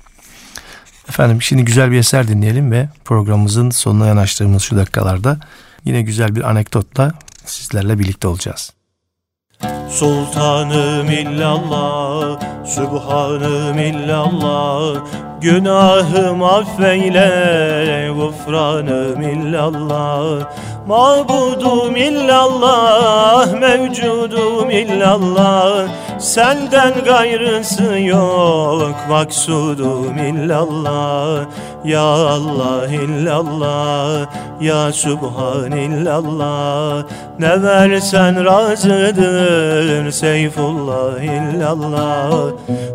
Efendim 1.09 1.43
şimdi 1.43 1.65
güzel 1.65 1.91
bir 1.91 1.99
eser 1.99 2.29
dinleyelim 2.29 2.73
ve 2.73 2.89
programımızın 3.05 3.71
sonuna 3.71 4.07
yanaştığımız 4.07 4.63
şu 4.63 4.77
dakikalarda 4.77 5.39
yine 5.85 6.03
güzel 6.03 6.37
bir 6.37 6.51
anekdotla 6.51 7.13
sizlerle 7.45 7.99
birlikte 7.99 8.29
olacağız. 8.29 8.73
Sultanım 9.91 11.11
illallah, 11.11 12.39
Sübhanım 12.67 13.79
illallah 13.79 14.97
Günahım 15.45 16.43
affeyle, 16.43 18.09
gufranım 18.17 19.23
illallah 19.23 20.49
Mabudum 20.87 21.97
illallah, 21.97 23.53
mevcudum 23.53 24.71
illallah. 24.71 25.89
Senden 26.19 26.93
gayrısı 27.05 27.99
yok, 27.99 28.95
maksudum 29.09 30.19
illallah. 30.19 31.47
Ya 31.85 32.01
Allah 32.01 32.87
illallah, 32.89 34.27
Ya 34.61 34.93
Subhan 34.93 35.73
illallah 35.73 37.05
Ne 37.39 37.63
versen 37.63 38.45
razıdır, 38.45 40.11
Seyfullah 40.11 41.21
illallah. 41.21 42.31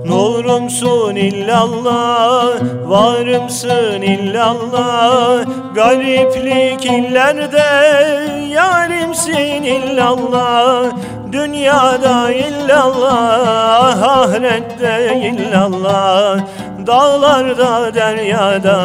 Nurumsun 0.05 1.15
illallah, 1.15 2.53
varımsın 2.85 4.01
illallah. 4.01 5.45
Gariplik 5.75 6.85
illerde 6.85 7.78
yarimsin 8.49 9.63
illallah 9.63 10.91
Dünyada 11.31 12.31
illallah, 12.31 14.01
ahirette 14.01 15.15
illallah 15.15 16.39
Dağlarda, 16.89 17.93
deryada, 17.93 18.79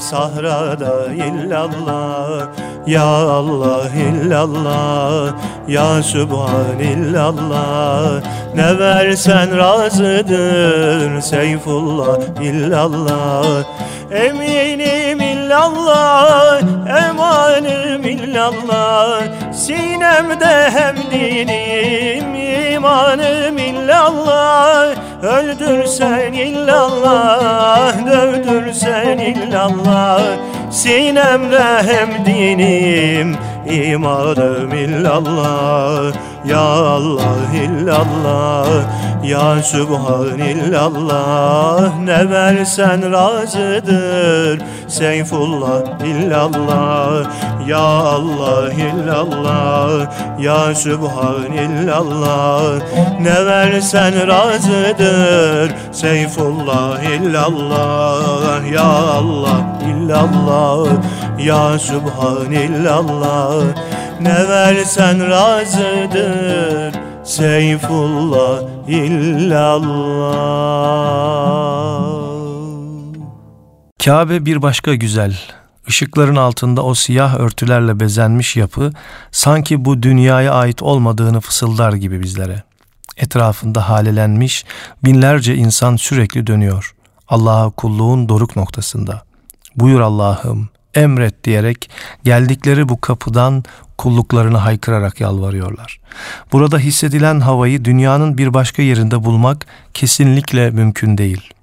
sahrada 0.00 1.06
illallah 1.14 2.48
Ya 2.86 3.04
Allah 3.06 3.88
illallah, 3.88 5.32
Ya 5.68 6.02
Sübhan 6.02 6.78
illallah 6.78 8.22
Ne 8.54 8.78
versen 8.78 9.58
razıdır 9.58 11.20
Seyfullah 11.20 12.18
illallah. 12.42 13.64
Eminim 14.10 15.20
illallah, 15.20 16.60
emanım 17.06 18.04
illallah. 18.04 19.22
Sinemde 19.52 20.70
hem 20.70 20.96
dinim, 20.96 22.34
imanım 22.74 23.58
illallah 23.58 25.09
Öldürsen 25.22 26.32
illallah, 26.32 28.06
dövdürsen 28.06 29.18
illallah. 29.18 30.22
Sinemde 30.70 31.82
hem 31.82 32.24
dinim, 32.26 33.36
imanım 33.66 34.74
illallah 34.74 36.12
Ya 36.44 36.96
Allah 36.96 37.36
illallah 37.52 38.66
Ya 39.22 39.62
Subhanillallah 39.62 41.98
Ne 42.00 42.30
versen 42.30 43.12
razıdır 43.12 44.60
Seyfullah 44.88 46.00
illallah. 46.04 47.24
Ya 47.68 47.78
Allah 48.16 48.72
illallah 48.72 50.06
Ya 50.40 50.74
Subhanillallah 50.74 52.80
Ne 53.20 53.46
versen 53.46 54.28
razıdır 54.28 55.74
Seyfullah 55.92 57.02
illallah. 57.02 58.64
Ya 58.72 58.84
Allah 58.88 59.60
illallah 59.84 60.88
Ya 61.38 61.78
Subhanillallah 61.78 63.64
Ne 64.20 64.48
versen 64.48 65.30
razıdır 65.30 66.94
Seyfullah 67.24 68.62
illallah 68.88 70.30
Kabe 74.04 74.46
bir 74.46 74.62
başka 74.62 74.94
güzel. 74.94 75.38
Işıkların 75.88 76.36
altında 76.36 76.82
o 76.82 76.94
siyah 76.94 77.36
örtülerle 77.36 78.00
bezenmiş 78.00 78.56
yapı 78.56 78.92
sanki 79.30 79.84
bu 79.84 80.02
dünyaya 80.02 80.54
ait 80.54 80.82
olmadığını 80.82 81.40
fısıldar 81.40 81.92
gibi 81.92 82.22
bizlere. 82.22 82.62
Etrafında 83.16 83.88
halelenmiş 83.88 84.64
binlerce 85.04 85.54
insan 85.54 85.96
sürekli 85.96 86.46
dönüyor. 86.46 86.94
Allah'a 87.28 87.70
kulluğun 87.70 88.28
doruk 88.28 88.56
noktasında. 88.56 89.22
Buyur 89.76 90.00
Allah'ım, 90.00 90.68
emret 90.94 91.44
diyerek 91.44 91.90
geldikleri 92.24 92.88
bu 92.88 93.00
kapıdan 93.00 93.64
kulluklarını 93.98 94.58
haykırarak 94.58 95.20
yalvarıyorlar. 95.20 96.00
Burada 96.52 96.78
hissedilen 96.78 97.40
havayı 97.40 97.84
dünyanın 97.84 98.38
bir 98.38 98.54
başka 98.54 98.82
yerinde 98.82 99.24
bulmak 99.24 99.66
kesinlikle 99.94 100.70
mümkün 100.70 101.18
değil.'' 101.18 101.60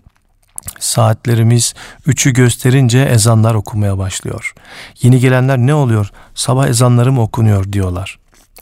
Saatlerimiz 0.79 1.73
üçü 2.05 2.33
gösterince 2.33 2.99
ezanlar 2.99 3.55
okumaya 3.55 3.97
başlıyor. 3.97 4.53
Yeni 5.01 5.19
gelenler 5.19 5.57
ne 5.57 5.73
oluyor? 5.73 6.11
Sabah 6.35 6.67
ezanları 6.67 7.11
mı 7.11 7.21
okunuyor 7.21 7.73
diyorlar. 7.73 8.19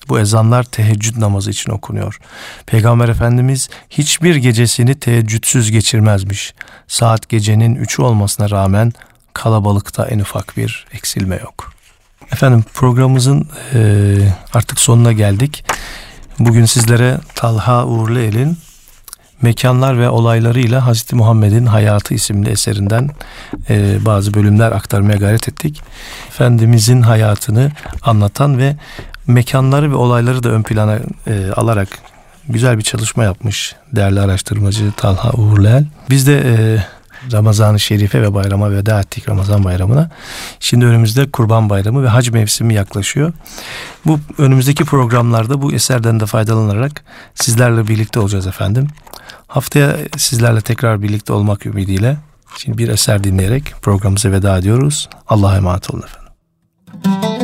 Bu 0.09 0.20
ezanlar 0.20 0.63
teheccüd 0.63 1.22
namazı 1.22 1.51
için 1.51 1.72
okunuyor. 1.72 2.20
Peygamber 2.66 3.09
Efendimiz 3.09 3.70
hiçbir 3.89 4.36
gecesini 4.36 4.95
teheccüdsüz 4.95 5.72
geçirmezmiş. 5.72 6.53
Saat 6.88 7.30
gecenin 7.30 7.76
üçü 7.76 8.01
olmasına 8.01 8.49
rağmen 8.49 8.93
kalabalıkta 9.36 10.07
en 10.07 10.19
ufak 10.19 10.57
bir 10.57 10.86
eksilme 10.93 11.36
yok. 11.36 11.73
Efendim 12.31 12.63
programımızın 12.73 13.47
e, 13.73 14.17
artık 14.53 14.79
sonuna 14.79 15.11
geldik. 15.11 15.65
Bugün 16.39 16.65
sizlere 16.65 17.17
Talha 17.36 17.86
Uğurlu 17.86 18.19
El'in 18.19 18.57
mekanlar 19.41 19.99
ve 19.99 20.09
olaylarıyla 20.09 20.86
Hazreti 20.86 21.15
Muhammed'in 21.15 21.65
Hayatı 21.65 22.13
isimli 22.13 22.49
eserinden 22.49 23.09
e, 23.69 24.05
bazı 24.05 24.33
bölümler 24.33 24.71
aktarmaya 24.71 25.17
gayret 25.17 25.49
ettik. 25.49 25.81
Efendimizin 26.27 27.01
hayatını 27.01 27.71
anlatan 28.01 28.57
ve 28.57 28.75
mekanları 29.27 29.91
ve 29.91 29.95
olayları 29.95 30.43
da 30.43 30.49
ön 30.49 30.63
plana 30.63 30.99
e, 31.27 31.51
alarak 31.55 31.88
güzel 32.49 32.77
bir 32.77 32.83
çalışma 32.83 33.23
yapmış 33.23 33.75
değerli 33.91 34.19
araştırmacı 34.19 34.91
Talha 34.91 35.31
Uğurleel. 35.31 35.86
Biz 36.09 36.27
de 36.27 36.41
e, 36.45 36.55
Ramazan-ı 37.32 37.80
Şerife 37.80 38.21
ve 38.21 38.34
bayrama 38.34 38.71
veda 38.71 38.99
ettik 38.99 39.30
Ramazan 39.30 39.63
bayramına. 39.63 40.09
Şimdi 40.59 40.86
önümüzde 40.86 41.32
Kurban 41.32 41.69
Bayramı 41.69 42.03
ve 42.03 42.07
hac 42.07 42.30
mevsimi 42.30 42.73
yaklaşıyor. 42.73 43.34
Bu 44.05 44.19
önümüzdeki 44.38 44.86
programlarda 44.86 45.61
bu 45.61 45.73
eserden 45.73 46.19
de 46.19 46.26
faydalanarak 46.26 47.03
sizlerle 47.36 47.88
birlikte 47.88 48.19
olacağız 48.19 48.47
efendim. 48.47 48.88
Haftaya 49.47 49.97
sizlerle 50.17 50.61
tekrar 50.61 51.01
birlikte 51.01 51.34
olmak 51.34 51.65
ümidiyle 51.65 52.17
şimdi 52.57 52.78
bir 52.78 52.89
eser 52.89 53.23
dinleyerek 53.23 53.73
programımıza 53.82 54.32
veda 54.32 54.57
ediyoruz. 54.57 55.09
Allah'a 55.28 55.57
emanet 55.57 55.93
olun 55.93 56.03
efendim. 56.03 57.34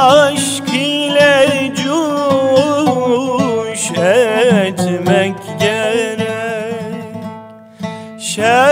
aşk 0.00 0.68
ile 0.74 1.72
cuş 1.76 1.90
etmek 3.90 5.34
gerek 5.60 7.14
Şer 8.20 8.69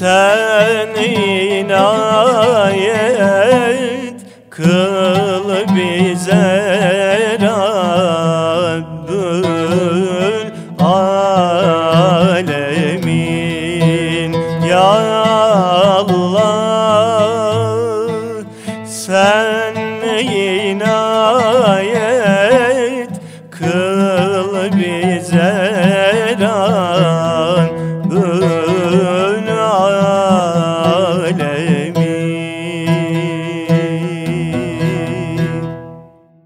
sen 0.00 0.96